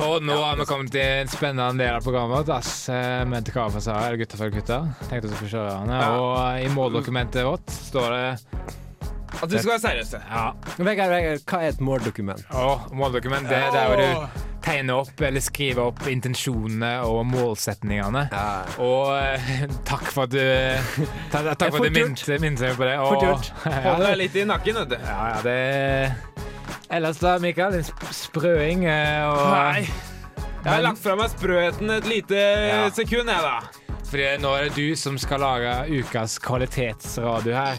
Og 0.00 0.22
nå 0.24 0.36
har 0.40 0.56
vi 0.56 0.64
kommet 0.68 0.92
til 0.94 1.02
en 1.04 1.28
spennende 1.28 1.84
del 1.84 1.96
av 1.98 2.04
programmet 2.04 2.38
vårt. 2.38 2.52
Ass, 2.56 2.86
mente 2.88 3.28
med 3.32 3.48
til 3.48 3.56
Kara 3.56 3.82
eller 4.06 4.20
gutta 4.22 4.38
for 4.40 4.54
gutta. 4.54 4.78
Tenkte 5.10 5.28
vi 5.28 5.34
skulle 5.34 5.52
kjøre 5.52 5.74
den. 5.74 5.92
Ja. 5.92 6.06
Og 6.16 6.62
i 6.64 6.70
måldokumentet 6.72 7.44
vårt 7.44 7.74
står 7.90 8.14
det 8.16 8.22
At 9.42 9.50
du 9.50 9.58
skal 9.58 9.74
være 9.74 9.82
seriøse. 9.84 10.22
ja, 10.30 10.46
Vegard, 10.78 11.12
Vegard, 11.12 11.44
hva 11.48 11.60
er 11.60 11.74
et 11.74 11.84
måldokument? 11.84 12.48
Og 12.56 12.88
måldokument, 12.96 13.48
det 13.48 13.60
er 13.60 13.92
jo 13.92 14.00
du 14.00 14.51
tegner 14.64 15.02
opp 15.02 15.20
eller 15.22 15.42
skrive 15.44 15.88
opp 15.90 16.04
intensjonene 16.10 16.92
og 17.08 17.24
målsetningene. 17.30 18.26
Ja. 18.32 18.46
Og 18.82 19.12
eh, 19.18 19.66
takk 19.88 20.06
for 20.12 20.28
at 20.28 20.34
du 20.34 20.40
ta, 21.32 21.42
Takk 21.52 21.68
for 21.72 21.82
at 21.82 21.90
du 21.90 21.98
minte 21.98 22.38
meg 22.38 22.78
på 22.78 22.88
det. 22.88 22.96
Fort 23.02 23.26
gjort. 23.26 23.52
Hold 23.88 24.06
deg 24.06 24.16
litt 24.22 24.38
i 24.38 24.46
nakken, 24.48 24.80
vet 24.82 24.94
du. 24.94 24.98
ja, 25.02 25.20
ja, 25.34 25.42
det 25.46 26.32
Ellers 26.92 27.20
da, 27.22 27.38
Mikael, 27.40 27.78
Din 27.78 27.86
sprøing 28.12 28.84
eh, 28.84 29.28
og 29.28 29.46
Nei. 29.48 30.11
Jeg 30.62 30.70
har 30.72 30.82
lagt 30.84 31.00
fra 31.02 31.16
meg 31.18 31.30
sprøheten 31.32 31.90
et 31.90 32.06
lite 32.06 32.38
Ja. 32.38 32.90
sekund, 32.94 33.28
jeg, 33.28 33.42
da. 33.42 33.60
Fordi 34.12 34.26
nå 34.42 34.50
er 34.58 34.64
det 34.68 34.74
du 34.76 34.94
som 34.96 35.16
skal 35.18 35.40
lage 35.40 35.72
ukas 36.02 36.34
kvalitetsradio 36.38 37.54
her. 37.56 37.78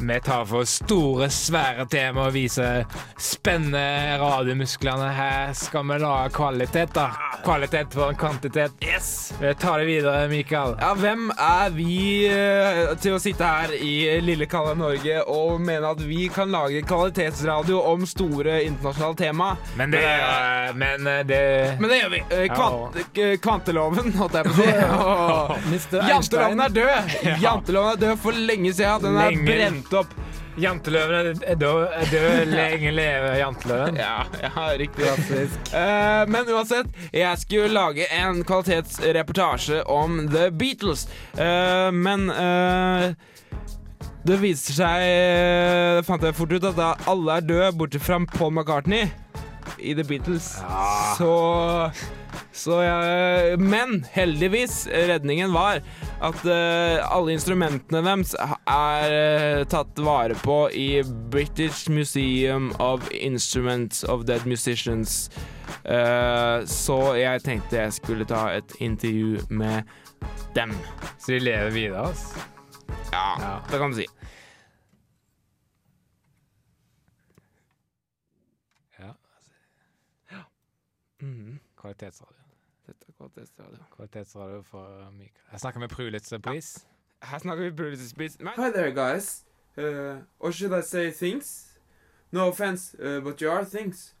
Vi 0.00 0.16
tar 0.26 0.44
for 0.50 0.64
store, 0.66 1.28
svære 1.30 1.86
tema 1.88 2.26
og 2.26 2.32
viser 2.34 2.84
spennende 3.16 4.18
radiomusklene. 4.18 5.12
Her 5.14 5.52
skal 5.54 5.86
vi 5.86 5.98
lage 6.02 6.32
kvalitet, 6.34 6.92
da. 6.94 7.06
Kvalitet 7.44 7.94
foran 7.94 8.16
kvantitet. 8.16 8.72
Yes. 8.84 9.32
Vi 9.40 9.54
tar 9.54 9.78
det 9.78 9.84
videre, 9.88 10.28
Mikael. 10.28 10.74
Ja, 10.80 10.90
hvem 10.94 11.30
er 11.32 11.70
vi 11.72 11.94
eh, 12.28 12.90
til 13.00 13.16
å 13.16 13.20
sitte 13.22 13.46
her 13.48 13.72
i 13.76 14.20
lille 14.24 14.46
kalde 14.50 14.74
Norge 14.78 15.22
og 15.30 15.60
mene 15.64 15.90
at 15.94 16.02
vi 16.04 16.26
kan 16.32 16.52
lage 16.52 16.82
kvalitetsradio 16.88 17.80
om 17.92 18.04
store 18.08 18.60
internasjonale 18.66 19.16
tema? 19.18 19.50
Men 19.80 19.94
det, 19.94 20.02
men 20.76 21.06
eh, 21.08 21.22
det 21.28 21.40
Men 21.80 21.88
det 21.92 22.00
gjør 22.02 22.12
vi. 22.16 22.22
Eh, 22.36 22.46
Kvant, 22.52 23.00
eh, 23.16 23.34
kvanteloven, 23.42 24.12
holdt 24.20 24.36
jeg 24.40 24.50
på 24.50 24.54
å 24.54 24.58
si. 24.60 24.68
Og 25.10 25.56
Mr. 25.72 25.98
Janteloven 26.10 26.64
er 26.66 26.76
død! 26.80 27.16
Janteloven 27.46 27.94
er 27.96 28.02
død 28.06 28.20
for 28.26 28.44
lenge 28.50 28.74
siden. 28.76 29.06
Den 29.08 29.16
er 29.16 29.32
Lenge. 29.32 29.48
brent 29.48 29.96
opp. 30.02 30.19
Janteløven 30.60 31.40
er 31.42 31.58
død, 31.58 31.86
er 31.96 32.10
død 32.10 32.50
lenge 32.58 32.92
leve 32.94 33.32
janteløven. 33.40 33.96
Ja, 34.00 34.24
ja 34.42 34.66
riktig. 34.80 35.08
Uh, 35.72 36.28
men 36.30 36.50
uansett, 36.52 36.90
jeg 37.12 37.42
skulle 37.42 37.72
lage 37.72 38.06
en 38.14 38.44
kvalitetsreportasje 38.44 39.82
om 39.90 40.22
The 40.28 40.50
Beatles. 40.50 41.06
uh, 41.38 41.90
men 41.94 42.28
uh, 42.30 43.10
det 44.26 44.36
viser 44.42 44.76
seg 44.76 45.02
Det 45.96 46.04
fant 46.04 46.22
jeg 46.22 46.36
fort 46.36 46.52
ut 46.52 46.66
at 46.68 46.76
da 46.76 46.90
alle 47.08 47.40
er 47.40 47.46
døde, 47.48 47.72
bortsett 47.78 48.04
fra 48.04 48.20
Paul 48.36 48.52
McCartney 48.52 49.08
i 49.78 49.94
The 49.94 50.04
Beatles. 50.04 50.58
ja. 50.60 51.14
så 51.16 51.34
jeg, 52.82 53.58
men 53.60 54.04
heldigvis, 54.12 54.86
redningen 54.90 55.52
var 55.54 55.80
at 56.20 56.40
uh, 56.44 56.98
alle 57.16 57.32
instrumentene 57.36 58.02
deres 58.04 58.34
er 58.68 59.14
uh, 59.14 59.64
tatt 59.70 59.98
vare 60.04 60.34
på 60.42 60.58
i 60.76 61.02
British 61.32 61.88
Museum 61.90 62.70
of 62.78 63.06
Instruments 63.12 64.04
of 64.04 64.24
Dead 64.28 64.46
Musicians. 64.46 65.30
Uh, 65.86 66.66
så 66.66 67.14
jeg 67.20 67.42
tenkte 67.46 67.78
jeg 67.80 67.92
skulle 67.96 68.26
ta 68.28 68.48
et 68.58 68.74
intervju 68.82 69.46
med 69.50 69.82
dem. 70.56 70.74
Så 71.18 71.32
de 71.36 71.38
lever 71.44 71.70
videre, 71.70 72.08
altså. 72.10 72.46
Ja, 73.12 73.26
Ja. 73.40 73.54
det 73.70 73.78
kan 73.78 73.90
du 73.90 73.96
si. 73.96 74.06
Ja. 79.00 79.14
Mhm. 81.20 81.60
Kvalitetsradio. 81.80 82.36
Dette 82.86 83.06
er 83.08 83.12
kvalitetsradio. 83.16 83.84
Kvalitetsradio 83.94 84.62
for 84.62 85.10
Mikael. 85.12 85.44
Jeg 85.52 85.60
snakker 85.60 85.80
med 85.80 85.88
Prulitz 85.88 86.32
pris. 86.42 86.86
Her 87.22 87.38
snakker 87.38 87.64
vi 87.64 87.76
Prulitz 87.76 88.14
pris. 88.14 88.36
Hi 88.56 88.70
there, 88.74 88.92
guys. 88.92 89.44
Uh, 89.78 90.18
or 90.40 90.52
should 90.52 90.78
I 90.78 90.82
say 90.82 91.10
things? 91.10 91.78
No 92.32 92.48
offense, 92.48 92.94
uh, 93.02 93.20
but 93.24 93.40
you 93.40 93.50
are 93.50 93.64
things. 93.64 94.14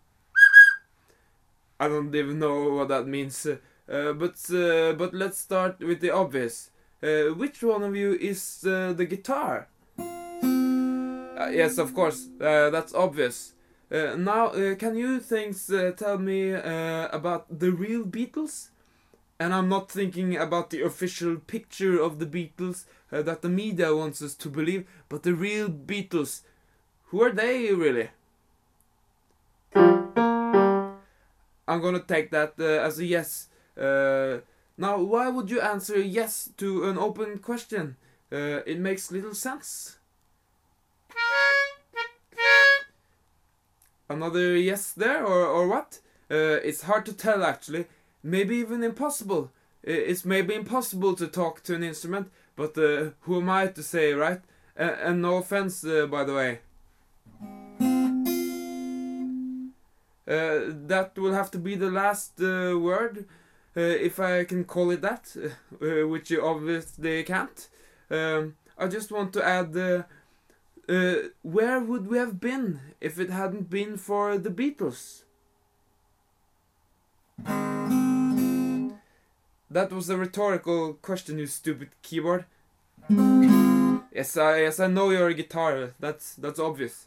I 1.78 1.88
don't 1.88 2.14
even 2.14 2.38
know 2.38 2.76
what 2.76 2.88
that 2.88 3.06
means. 3.06 3.46
Uh, 3.46 3.56
uh, 3.88 4.12
but 4.12 4.50
uh, 4.50 4.92
but 4.96 5.14
let's 5.14 5.38
start 5.38 5.80
with 5.80 6.00
the 6.00 6.10
obvious. 6.10 6.70
Uh, 7.02 7.34
which 7.36 7.62
one 7.62 7.82
of 7.82 7.96
you 7.96 8.12
is 8.14 8.64
uh, 8.64 8.92
the 8.96 9.04
guitar? 9.04 9.68
Uh, 9.98 11.48
yes, 11.52 11.78
of 11.78 11.94
course. 11.94 12.28
Uh, 12.40 12.70
that's 12.70 12.94
obvious. 12.94 13.54
Uh, 13.90 14.14
now, 14.16 14.46
uh, 14.48 14.76
can 14.76 14.94
you 14.94 15.18
things 15.18 15.68
uh, 15.68 15.90
tell 15.96 16.16
me 16.16 16.54
uh, 16.54 17.08
about 17.08 17.58
the 17.58 17.72
real 17.72 18.04
Beatles? 18.04 18.68
And 19.40 19.52
I'm 19.52 19.68
not 19.68 19.90
thinking 19.90 20.36
about 20.36 20.70
the 20.70 20.82
official 20.82 21.36
picture 21.36 22.00
of 22.00 22.20
the 22.20 22.26
Beatles 22.26 22.84
uh, 23.10 23.22
that 23.22 23.42
the 23.42 23.48
media 23.48 23.96
wants 23.96 24.22
us 24.22 24.34
to 24.36 24.48
believe, 24.48 24.86
but 25.08 25.24
the 25.24 25.34
real 25.34 25.68
Beatles. 25.68 26.42
Who 27.06 27.22
are 27.22 27.32
they 27.32 27.72
really? 27.72 28.10
I'm 31.66 31.80
gonna 31.80 32.00
take 32.00 32.30
that 32.30 32.54
uh, 32.60 32.64
as 32.64 32.98
a 33.00 33.04
yes. 33.04 33.48
Now, 33.76 34.98
why 34.98 35.28
would 35.28 35.50
you 35.50 35.60
answer 35.60 36.00
yes 36.00 36.48
to 36.58 36.84
an 36.84 36.96
open 36.96 37.38
question? 37.38 37.96
It 38.30 38.78
makes 38.78 39.10
little 39.10 39.34
sense. 39.34 39.99
Another 44.10 44.56
yes 44.56 44.90
there, 44.90 45.24
or, 45.24 45.46
or 45.46 45.68
what? 45.68 46.00
Uh, 46.28 46.58
it's 46.64 46.82
hard 46.82 47.06
to 47.06 47.12
tell 47.12 47.44
actually. 47.44 47.86
Maybe 48.24 48.56
even 48.56 48.82
impossible. 48.82 49.52
It's 49.84 50.24
maybe 50.24 50.52
impossible 50.54 51.14
to 51.14 51.28
talk 51.28 51.62
to 51.62 51.76
an 51.76 51.84
instrument, 51.84 52.28
but 52.56 52.76
uh, 52.76 53.10
who 53.20 53.40
am 53.40 53.48
I 53.48 53.68
to 53.68 53.82
say, 53.84 54.12
right? 54.12 54.40
Uh, 54.78 54.96
and 55.00 55.22
no 55.22 55.36
offense, 55.36 55.84
uh, 55.84 56.08
by 56.08 56.24
the 56.24 56.34
way. 56.34 56.58
Uh, 60.26 60.72
that 60.86 61.12
will 61.16 61.32
have 61.32 61.50
to 61.52 61.58
be 61.58 61.76
the 61.76 61.90
last 61.90 62.40
uh, 62.40 62.76
word, 62.78 63.26
if 63.76 64.18
I 64.18 64.42
can 64.42 64.64
call 64.64 64.90
it 64.90 65.02
that, 65.02 65.36
which 65.78 66.32
you 66.32 66.44
obviously 66.44 67.22
can't. 67.22 67.68
Um, 68.10 68.56
I 68.76 68.88
just 68.88 69.12
want 69.12 69.32
to 69.34 69.46
add 69.46 69.72
uh, 70.90 71.14
where 71.42 71.80
would 71.80 72.08
we 72.08 72.18
have 72.18 72.40
been 72.40 72.80
if 73.00 73.18
it 73.18 73.30
hadn't 73.30 73.70
been 73.70 73.96
for 73.96 74.36
the 74.36 74.50
Beatles? 74.50 75.22
That 79.70 79.92
was 79.92 80.10
a 80.10 80.16
rhetorical 80.16 80.94
question, 80.94 81.38
you 81.38 81.46
stupid 81.46 81.90
keyboard. 82.02 82.44
Yes, 84.12 84.36
I 84.36 84.62
yes 84.62 84.80
I 84.80 84.88
know 84.88 85.10
you're 85.10 85.28
a 85.28 85.34
guitar. 85.34 85.94
That's 86.00 86.34
that's 86.34 86.58
obvious. 86.58 87.06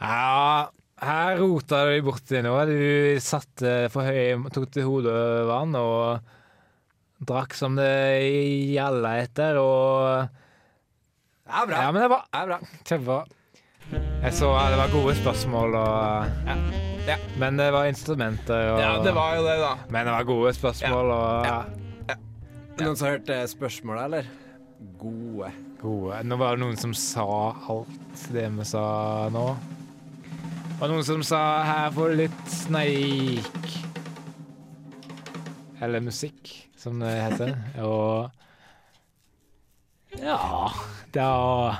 Ja, 0.00 0.70
her 0.98 1.38
rota 1.38 1.84
du 1.86 2.02
borti 2.02 2.42
noe. 2.42 2.66
Du 2.66 3.20
satte 3.22 3.88
for 3.94 4.02
høy 4.02 4.50
Tok 4.50 4.70
til 4.74 4.88
hodet 4.90 5.46
vann 5.46 5.74
og 5.78 6.18
drakk 7.22 7.54
som 7.54 7.78
det 7.78 7.86
gjalla 8.74 9.14
etter, 9.22 9.62
og 9.62 10.41
Ja, 11.52 11.66
bra. 11.68 11.82
Ja, 11.82 11.92
men 11.92 12.02
det 12.02 12.08
var 12.10 12.24
er 12.32 12.46
bra. 12.46 12.58
kjempebra. 12.88 13.24
Jeg 13.92 14.32
så 14.32 14.48
det 14.72 14.78
var 14.78 14.92
gode 14.92 15.14
spørsmål, 15.18 15.74
og 15.74 16.26
Ja. 16.46 16.56
Ja. 17.06 17.16
Men 17.36 17.56
det 17.58 17.72
var 17.72 17.84
instrumenter 17.90 18.70
og 18.72 18.80
Ja, 18.80 18.92
det 19.02 19.14
var 19.14 19.34
jo 19.36 19.42
det, 19.42 19.58
da. 19.60 19.74
Men 19.90 20.06
det 20.06 20.12
var 20.14 20.24
gode 20.24 20.52
spørsmål 20.54 21.10
og 21.10 21.46
Ja. 21.46 21.62
Noen 22.80 22.96
som 22.96 23.06
har 23.06 23.18
hørt 23.18 23.50
spørsmålet, 23.50 24.04
eller? 24.04 24.24
Gode. 24.98 25.52
gode. 25.82 26.22
Nå 26.24 26.36
var 26.38 26.56
det 26.56 26.62
noen 26.62 26.76
som 26.78 26.94
sa 26.94 27.24
alt 27.68 28.22
det 28.32 28.46
vi 28.56 28.64
sa 28.64 29.28
nå. 29.34 29.56
Og 30.80 30.88
noen 30.90 31.04
som 31.04 31.22
sa 31.22 31.62
'her 31.62 31.90
får 31.90 32.08
du 32.08 32.14
litt 32.16 32.44
sneik'. 32.46 33.84
Eller 35.80 36.00
musikk, 36.00 36.68
som 36.76 36.98
det 37.00 37.10
heter. 37.10 37.56
Og 37.82 38.30
Ja, 40.18 40.68
da 41.14 41.74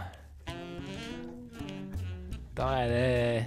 Da 2.56 2.62
er 2.62 2.88
det 2.88 3.46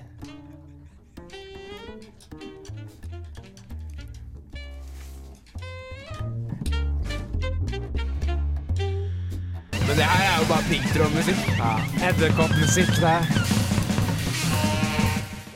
Men 9.87 9.97
det 9.97 10.03
her 10.03 10.23
er 10.25 10.39
jo 10.41 10.45
bare 10.49 10.63
piggtrådmusikk. 10.69 11.37
Ja, 11.57 11.73
edderkoppmusikk 12.09 12.89
der. 13.01 13.21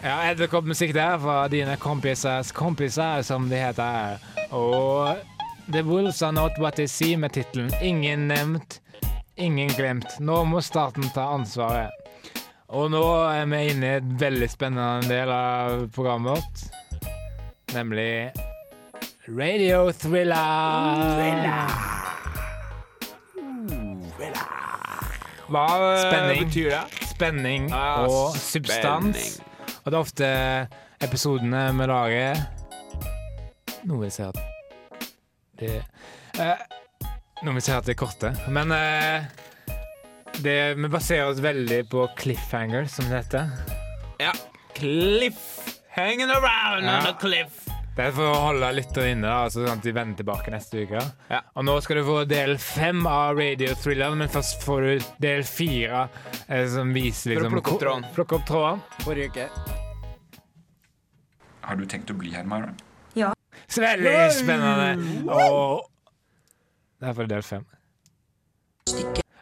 Ja, 0.04 0.32
edderkoppmusikk 0.32 0.94
der 0.94 1.18
fra 1.18 1.48
dine 1.48 1.76
kompisers 1.76 2.52
kompiser, 2.52 3.22
som 3.22 3.50
de 3.50 3.56
heter. 3.56 4.18
Og 4.52 5.18
The 5.72 5.84
Wolves 5.84 6.22
are 6.22 6.32
not 6.34 6.52
what 6.60 6.74
they 6.74 6.88
see 6.88 7.18
med 7.18 7.30
tittelen 7.30 7.72
'Ingen 7.82 8.28
nevnt, 8.28 8.82
ingen 9.40 9.70
glemt'. 9.76 10.20
Nå 10.20 10.44
må 10.46 10.62
staten 10.62 11.04
ta 11.16 11.30
ansvaret. 11.36 11.92
Og 12.70 12.92
nå 12.94 13.02
er 13.32 13.46
vi 13.50 13.64
inne 13.72 13.86
i 13.88 13.96
et 13.98 14.10
veldig 14.22 14.50
spennende 14.52 15.08
del 15.10 15.30
av 15.34 15.88
programmet 15.96 16.38
vårt, 16.38 16.62
nemlig 17.74 18.32
Radio 19.30 19.92
Thriller. 19.92 21.70
Hva 25.50 25.66
eh, 25.66 26.02
Spenning. 26.04 26.44
betyr 26.46 26.70
det? 26.76 26.84
Spenning 27.10 27.70
Ah, 27.74 28.06
og 28.06 28.36
substans. 28.38 29.18
spenning. 29.18 29.80
Og 29.84 29.92
det 29.92 29.98
er 29.98 30.00
ofte 30.04 30.28
episodene 31.02 31.62
vi 31.80 31.86
lager 31.90 32.42
Noe 33.88 34.02
vil 34.04 34.12
si 34.14 34.22
at 34.28 34.38
det 35.60 35.72
eh, 36.40 36.62
Noe 37.44 37.56
vi 37.56 37.62
se 37.64 37.72
at 37.76 37.86
det 37.88 37.96
er 37.96 38.00
korte. 38.02 38.32
Men 38.52 38.74
uh, 38.76 39.24
det, 40.44 40.58
vi 40.80 40.90
baserer 40.92 41.30
oss 41.32 41.40
veldig 41.44 41.86
på 41.92 42.06
cliffhanger, 42.20 42.88
som 42.92 43.08
det 43.08 43.22
heter. 43.24 43.52
Ja. 44.20 44.34
Cliff. 44.76 45.46
Hanging 45.96 46.30
around 46.32 46.86
Ja. 46.86 47.00
on 47.00 47.08
a 47.08 47.16
cliff. 47.20 47.66
Det 47.96 48.06
er 48.06 48.12
for 48.16 48.30
å 48.32 48.36
holde 48.46 48.68
lytterne 48.78 49.12
inne, 49.12 49.28
da, 49.28 49.38
altså, 49.48 49.66
sånn 49.66 49.80
at 49.82 49.84
de 49.84 49.92
vender 49.96 50.20
tilbake 50.22 50.52
neste 50.54 50.86
uke. 50.86 51.02
Ja. 51.32 51.40
Og 51.60 51.66
nå 51.68 51.74
skal 51.84 52.00
du 52.00 52.06
få 52.08 52.20
del 52.30 52.54
fem 52.64 53.02
av 53.10 53.36
Radio 53.40 53.74
Thriller, 53.76 54.14
men 54.16 54.32
først 54.32 54.64
får 54.64 54.86
du 54.86 55.08
del 55.20 55.44
fire, 55.48 56.06
eh, 56.48 56.64
som 56.72 56.94
viser 56.96 57.34
For 57.34 57.42
å 57.42 57.44
liksom 57.50 57.58
plukke 57.58 57.74
opp 57.74 57.82
tråden. 57.84 58.08
Plukke 58.16 58.38
opp 58.40 58.46
tråden. 58.48 58.84
Forrige 59.04 59.34
uke. 59.34 59.50
Har 61.68 61.76
du 61.76 61.84
tenkt 61.92 62.14
å 62.14 62.18
bli 62.20 62.32
her, 62.36 62.48
Myra? 62.48 62.72
Så 63.70 63.84
veldig 63.84 64.14
spennende. 64.34 65.28
Og 65.30 65.84
Derfor 67.00 67.10
er 67.10 67.14
for 67.14 67.30
del 67.32 67.44
fem. 67.44 67.66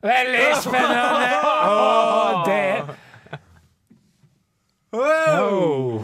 Veldig 0.03 0.47
spennende! 0.61 1.29
Oh, 1.67 2.45
det 2.45 2.83
oh. 4.93 6.03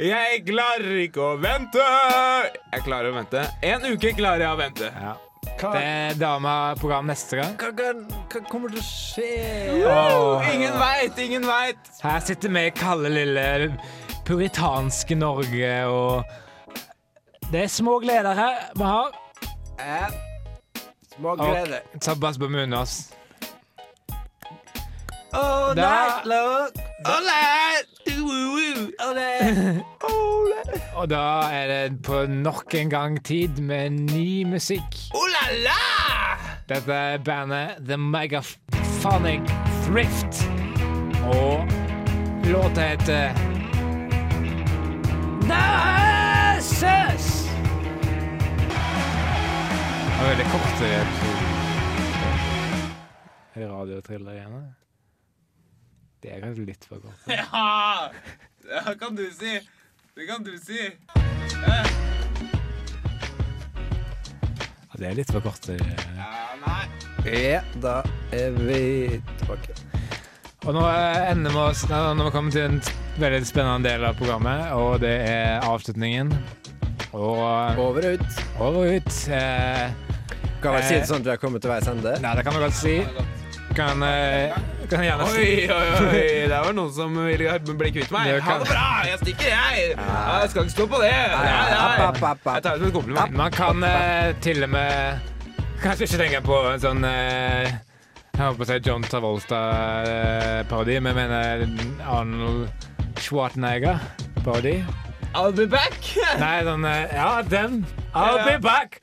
Jeg 0.00 0.42
klarer 0.46 0.98
ikke 1.04 1.22
å 1.22 1.36
vente. 1.40 1.84
Jeg 2.72 2.84
klarer 2.86 3.12
å 3.12 3.16
vente. 3.20 3.44
En 3.62 3.86
uke 3.86 4.14
klarer 4.16 4.46
jeg 4.46 4.54
å 4.54 4.60
vente. 4.60 4.92
ja. 4.94 5.16
Det 5.60 5.80
er 5.80 6.14
da 6.16 6.34
vi 6.40 7.00
neste 7.08 7.36
gang. 7.36 7.54
Hva 7.60 7.70
kan 7.76 8.04
hva 8.32 8.40
kommer 8.48 8.72
til 8.72 8.80
å 8.80 8.84
skje? 8.84 9.30
Oh. 9.84 10.46
Ingen 10.54 10.76
veit, 10.80 11.18
ingen 11.20 11.44
veit! 11.48 11.90
Her 12.00 12.20
sitter 12.24 12.52
vi 12.54 12.66
i 12.68 12.72
kalde, 12.76 13.12
lille 13.12 13.46
puritanske 14.24 15.16
Norge, 15.20 15.72
og 15.90 16.24
det 17.52 17.64
er 17.66 17.72
små 17.72 17.98
gleder 18.00 18.36
her 18.36 18.70
vi 18.76 18.88
har. 18.88 19.16
Eh, 19.80 20.08
Små 21.16 21.30
Okay. 21.32 21.80
Tabbas 22.00 22.38
på 22.38 22.48
munnen 22.48 22.72
ass. 22.74 23.12
All 25.32 25.74
Da- 25.76 25.82
night 25.82 26.26
long. 26.26 26.68
All. 27.04 27.30
Woo-woo. 28.06 28.90
All 29.00 29.14
night. 29.14 29.84
Og 30.94 31.08
da 31.10 31.40
er 31.52 31.66
det 31.88 32.02
på 32.02 32.26
nok 32.26 32.74
en 32.74 32.90
gang 32.90 33.24
tid 33.24 33.48
med 33.62 33.90
ny 33.90 34.44
musikk. 34.44 34.96
Oh 35.14 35.26
la 35.32 35.46
la! 35.64 35.78
Dette 36.68 36.92
er 36.92 37.18
bandet 37.18 37.68
The 37.88 37.96
Megaphonic 37.96 39.40
Thrift. 39.86 40.44
Og 41.24 41.66
låta 42.44 42.80
heter 42.80 43.32
Narcissus. 45.48 47.39
Var 50.20 50.28
veldig 50.28 50.44
kort 50.52 50.82
i 50.84 50.90
episoden. 50.94 51.46
Er 53.60 53.68
radiotriller 53.68 54.36
igjen? 54.36 54.56
Det 56.20 56.32
er 56.34 56.42
kanskje 56.44 56.66
litt 56.68 56.84
for 56.88 57.00
kort. 57.04 57.20
Ja! 57.30 58.10
Det 58.70 58.94
kan 59.00 59.16
du 59.16 59.24
si. 59.34 59.54
Det 60.14 60.26
kan 60.28 60.44
du 60.44 60.52
si. 60.60 60.80
Ja, 64.84 64.98
det 65.00 65.06
er 65.10 65.16
litt 65.18 65.32
for 65.32 65.40
kort. 65.44 65.68
eh. 65.72 65.80
Ja, 66.18 66.30
nei. 66.60 66.84
Ja, 67.24 67.62
da 67.82 67.96
er 68.36 68.52
vi 68.60 68.80
tilbake. 69.40 69.74
Og 70.68 70.76
nå 70.76 70.84
eh, 70.92 71.30
ender 71.32 71.52
vi 71.54 71.60
oss 71.62 71.86
Nå 71.88 71.96
nå 72.14 72.20
har 72.26 72.28
vi 72.28 72.34
kommet 72.34 72.52
til 72.56 72.66
en 72.68 72.80
veldig 73.20 73.46
spennende 73.48 73.88
del 73.88 74.04
av 74.04 74.16
programmet, 74.20 74.68
og 74.76 75.00
det 75.02 75.14
er 75.24 75.64
avslutningen. 75.64 76.34
Og 77.16 77.40
Over 77.80 78.06
og 78.12 78.20
ut. 78.20 78.40
over 78.60 78.78
og 78.84 79.00
ut. 79.00 79.12
Eh, 79.34 79.88
Kan 80.60 80.74
vel 80.76 80.82
si 80.84 80.94
det 80.98 81.06
sånn 81.08 81.22
at 81.22 81.28
vi 81.28 81.30
har 81.32 81.40
kommet 81.40 81.62
til 81.64 81.70
veis 81.72 81.86
ende? 81.88 82.16
nei, 82.20 82.32
det 82.36 82.44
kan 82.44 82.52
du 82.56 82.60
godt 82.60 82.74
si. 82.76 82.96
Kan, 83.70 84.02
eh, 84.02 84.50
kan 84.90 85.04
gjerne 85.06 85.26
si 85.30 85.40
Oi, 85.40 85.68
oi, 85.70 85.90
oi. 86.10 86.48
Det 86.50 86.58
var 86.66 86.72
noen 86.74 86.92
som 86.92 87.14
ville 87.14 87.52
bli 87.78 87.90
kvitt 87.94 88.10
meg. 88.10 88.26
Det 88.34 88.42
Ha 88.42 88.48
kan- 88.50 88.60
det 88.64 88.68
bra, 88.68 88.86
jeg 89.06 89.18
stikker, 89.20 89.48
jeg. 89.48 89.94
Ja, 89.96 90.40
Jeg 90.42 90.50
skal 90.50 90.62
ikke 90.64 90.74
stå 90.74 90.86
på 90.90 90.98
det. 91.00 91.12
Nei, 91.12 91.44
nei. 91.44 91.70
App, 91.78 92.00
app, 92.08 92.22
app, 92.22 92.46
app. 92.46 92.54
Jeg 92.54 92.62
tar 92.62 92.70
det 92.72 92.80
som 92.80 92.86
en 92.90 92.92
kompliment. 92.98 93.32
Man 93.32 93.50
kan 93.54 93.84
eh, 93.84 94.32
til 94.40 94.62
og 94.64 94.70
med 94.70 95.20
Kanskje 95.80 96.04
ikke 96.04 96.18
tenke 96.20 96.40
på 96.44 96.56
en 96.74 96.80
sånn 96.82 97.04
eh, 97.08 97.70
Jeg 98.34 98.42
holdt 98.42 98.58
på 98.58 98.64
å 98.66 98.68
si 98.68 98.78
John 98.84 99.02
Travolta-parodi, 99.02 100.98
men 101.00 101.16
jeg 101.16 101.16
mener 101.16 102.04
Arnold 102.04 102.68
Schwarzenegger-parodi. 103.16 104.84
I'll 105.34 105.52
be 105.54 105.66
back. 105.66 105.94
Nei, 106.40 106.62
sånn 106.66 106.84
eh, 106.84 107.14
Ja, 107.14 107.42
den. 107.42 107.86
I'll 108.14 108.44
be 108.44 108.58
back. 108.58 109.00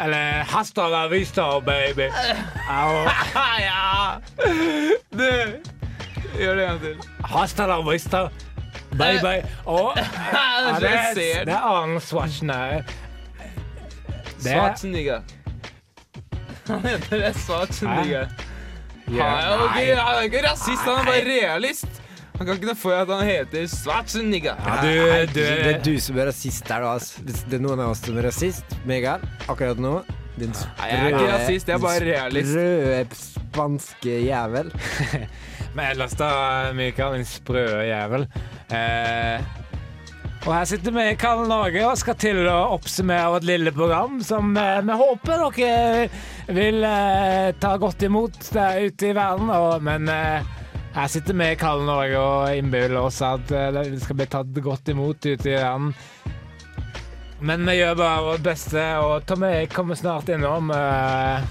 Eller 0.00 0.44
Hasta 0.44 0.88
la 0.88 1.08
vista, 1.08 1.60
baby. 1.60 2.10
Au. 2.68 3.06
ja. 3.68 4.20
Du, 5.10 5.28
gjør 6.38 6.54
det 6.54 6.64
en 6.64 6.68
gang 6.68 6.80
til. 6.80 6.96
Hasta 7.24 7.66
la 7.66 7.78
vista, 7.90 8.28
baby. 8.98 9.46
Og 9.64 9.92
ja, 9.96 10.74
det, 10.80 10.90
er, 10.90 11.44
det 11.44 11.54
er 11.54 11.58
Arnold 11.58 12.00
Schwarzenegger. 12.00 12.82
Er 12.82 12.84
Schwarzenegger. 14.40 15.20
Han 16.68 16.80
heter 16.80 17.18
det 17.18 17.36
Schwarzenegger. 17.36 18.26
Han 19.08 19.20
er 19.20 20.16
jo 20.18 20.20
ikke 20.24 20.50
rasist, 20.50 20.82
han 20.82 20.92
er 20.92 21.04
bare 21.04 21.24
realist. 21.28 22.03
Han 22.34 22.48
kan 22.48 22.56
ikke 22.58 22.66
det 22.72 22.78
for 22.80 22.96
at 22.98 23.10
han 23.12 23.28
heter 23.28 23.66
Schwarzenegger. 23.70 24.58
Ja, 24.58 24.78
du, 24.82 24.90
du 25.30 25.38
Det 25.38 25.70
er 25.70 25.82
du 25.86 25.92
som 26.02 26.18
er 26.18 26.26
rasist 26.32 26.66
her, 26.66 26.82
da. 26.82 26.96
Hvis 26.98 27.44
det 27.46 27.60
er 27.60 27.62
noen 27.62 27.82
av 27.84 27.92
oss 27.94 28.02
som 28.02 28.18
er 28.18 28.26
rasist, 28.26 28.74
Megal, 28.88 29.22
akkurat 29.46 29.78
nå 29.78 30.00
Din 30.34 30.50
Nei, 30.50 30.88
jeg 30.90 30.98
er 30.98 31.12
ikke 31.12 31.28
rasist, 31.30 31.70
jeg 31.70 31.76
er 31.76 31.84
bare 31.84 32.00
realist. 32.08 32.50
Sprø 32.50 33.34
spanske 33.54 34.16
jævel. 34.26 34.72
Men 35.76 35.92
ellers 35.92 36.16
da, 36.18 36.30
Mikael, 36.74 37.20
din 37.20 37.28
sprø 37.28 37.62
jævel. 37.86 38.26
Eh, 38.74 39.46
og 40.44 40.50
her 40.52 40.66
sitter 40.68 40.92
vi 40.92 41.06
i 41.08 41.14
Kall 41.16 41.46
Norge 41.48 41.86
og 41.86 41.94
skal 41.96 42.18
til 42.20 42.42
å 42.50 42.56
oppsummere 42.74 43.30
vårt 43.32 43.46
lille 43.48 43.70
program, 43.72 44.18
som 44.26 44.50
eh, 44.60 44.82
vi 44.84 44.98
håper 45.00 45.46
dere 45.54 46.50
vil 46.58 46.82
eh, 46.84 47.54
ta 47.62 47.76
godt 47.80 48.04
imot 48.04 48.50
der 48.52 48.90
ute 48.90 49.08
i 49.08 49.14
verden. 49.16 49.54
Og, 49.54 49.78
men 49.86 50.10
eh, 50.12 50.52
her 50.94 51.08
sitter 51.10 51.34
vi 51.34 51.50
i 51.52 51.56
Kalde 51.58 51.86
Norge 51.88 52.18
og 52.20 52.56
innbiller 52.58 53.00
oss 53.02 53.18
at 53.26 53.50
vi 53.50 53.98
skal 54.02 54.18
bli 54.20 54.26
tatt 54.30 54.60
godt 54.62 54.88
imot 54.92 55.18
ute 55.26 55.50
i 55.50 55.56
verden. 55.56 55.90
Men 57.44 57.66
vi 57.68 57.74
gjør 57.80 57.96
bare 57.98 58.22
vårt 58.24 58.44
beste, 58.46 58.82
og 59.02 59.24
Tommy 59.28 59.66
kommer 59.72 59.98
snart 59.98 60.30
innom. 60.32 60.70
Eh, 60.72 61.42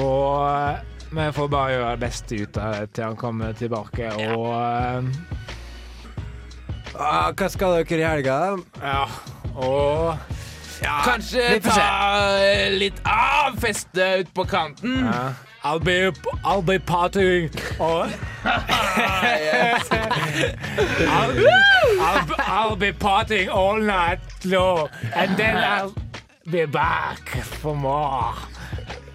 og 0.00 1.10
vi 1.10 1.26
får 1.36 1.50
bare 1.52 1.74
gjøre 1.74 1.90
det 1.96 2.04
beste 2.06 2.38
ut 2.44 2.60
av 2.62 2.76
det 2.78 2.86
til 2.96 3.04
han 3.10 3.18
kommer 3.20 3.56
tilbake. 3.58 4.12
Og 4.30 4.46
eh, 4.54 5.10
Ah, 6.96 7.28
hva 7.36 7.48
skal 7.52 7.74
dere 7.82 7.98
i 8.00 8.06
helga? 8.08 8.36
ja, 8.80 9.02
og 9.60 10.16
Kanskje 10.82 11.60
får 11.60 11.70
se. 11.70 11.80
ta 11.80 12.38
eh, 12.44 12.70
litt 12.72 13.00
av, 13.04 13.60
feste 13.60 14.14
ut 14.20 14.34
på 14.34 14.44
kanten. 14.44 15.04
ja. 15.12 15.32
I'll 15.66 15.80
be, 15.80 16.12
I'll 16.44 16.62
be 16.62 16.78
partying 16.78 17.50
all 17.80 18.02
I'll, 18.44 18.60
I'll, 22.00 22.34
I'll 22.38 22.76
be 22.76 22.92
partying 22.92 23.48
all 23.48 23.80
night 23.80 24.20
long 24.44 24.88
and 25.12 25.36
then 25.36 25.56
I'll 25.56 25.92
be 26.48 26.66
back 26.66 27.28
for 27.42 27.74
more. 27.74 28.34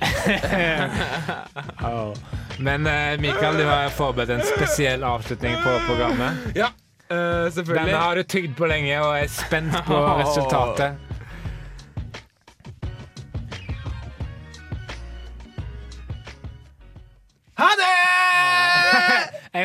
oh. 1.83 2.13
Men 2.59 2.87
eh, 2.87 3.19
Mikael, 3.19 3.57
du 3.57 3.65
har 3.65 3.89
forberedt 3.89 4.29
en 4.29 4.41
spesiell 4.41 5.03
avslutning 5.03 5.55
på 5.63 5.79
programmet. 5.87 6.33
Ja, 6.55 6.67
uh, 7.11 7.51
selvfølgelig. 7.53 7.85
Denne 7.85 7.97
har 7.97 8.15
du 8.15 8.23
tygd 8.23 8.57
på 8.57 8.65
lenge 8.69 8.99
og 9.01 9.15
er 9.19 9.27
spent 9.31 9.77
på 9.87 10.03
resultatet. 10.21 11.10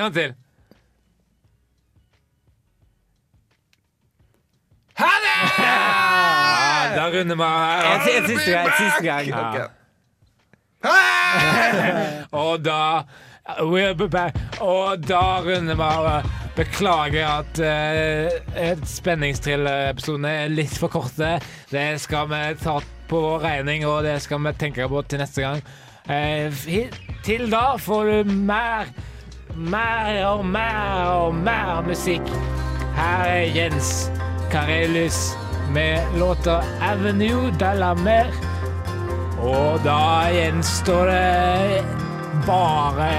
En 0.07 0.13
gang 0.13 0.15
til. 0.15 0.35
Ha 4.97 5.13
det! 5.25 5.39
Ja, 5.59 6.97
da 6.97 7.07
runder 7.11 7.37
vi 7.37 7.43
av. 7.43 7.87
En, 7.87 8.01
en 8.01 8.29
siste 8.29 8.51
gang. 8.53 8.69
Siste 8.79 9.03
gang. 9.05 9.27
Ja. 9.27 9.67
Og 12.45 12.65
da 12.65 13.03
we'll 13.61 13.95
be 13.95 14.09
back. 14.09 14.37
Og 14.61 15.03
da 15.09 15.41
runder 15.43 15.75
vi 15.75 15.83
av. 15.83 16.31
Beklager 16.57 17.27
at 17.29 17.59
uh, 17.61 18.85
spenningstrill-episodene 18.89 20.31
er 20.47 20.55
litt 20.55 20.79
for 20.79 20.89
korte. 20.89 21.35
Det 21.69 22.01
skal 22.01 22.31
vi 22.31 22.45
ta 22.63 22.79
på 23.11 23.21
vår 23.27 23.45
regning, 23.45 23.85
og 23.91 24.07
det 24.07 24.23
skal 24.25 24.41
vi 24.47 24.55
tenke 24.57 24.87
på 24.89 25.03
til 25.05 25.21
neste 25.21 25.45
gang. 25.45 25.61
Uh, 26.09 26.49
til 27.27 27.51
da 27.53 27.75
får 27.83 28.09
du 28.09 28.33
mer, 28.47 28.89
mer 29.57 30.27
og 30.27 30.45
mer 30.47 31.11
og 31.11 31.35
mer 31.35 31.83
musikk. 31.87 32.23
Her 32.97 33.25
er 33.25 33.53
Jens 33.57 34.11
Karelius 34.51 35.37
med 35.73 35.99
låta 36.19 36.63
'Avenue 36.81 37.51
de 37.59 37.75
la 37.79 37.95
Mer'. 37.95 38.35
Og 39.39 39.81
da 39.85 40.29
gjenstår 40.33 41.07
det 41.07 41.85
bare 42.47 43.11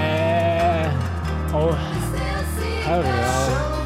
å 1.54 1.64
høre 2.86 3.77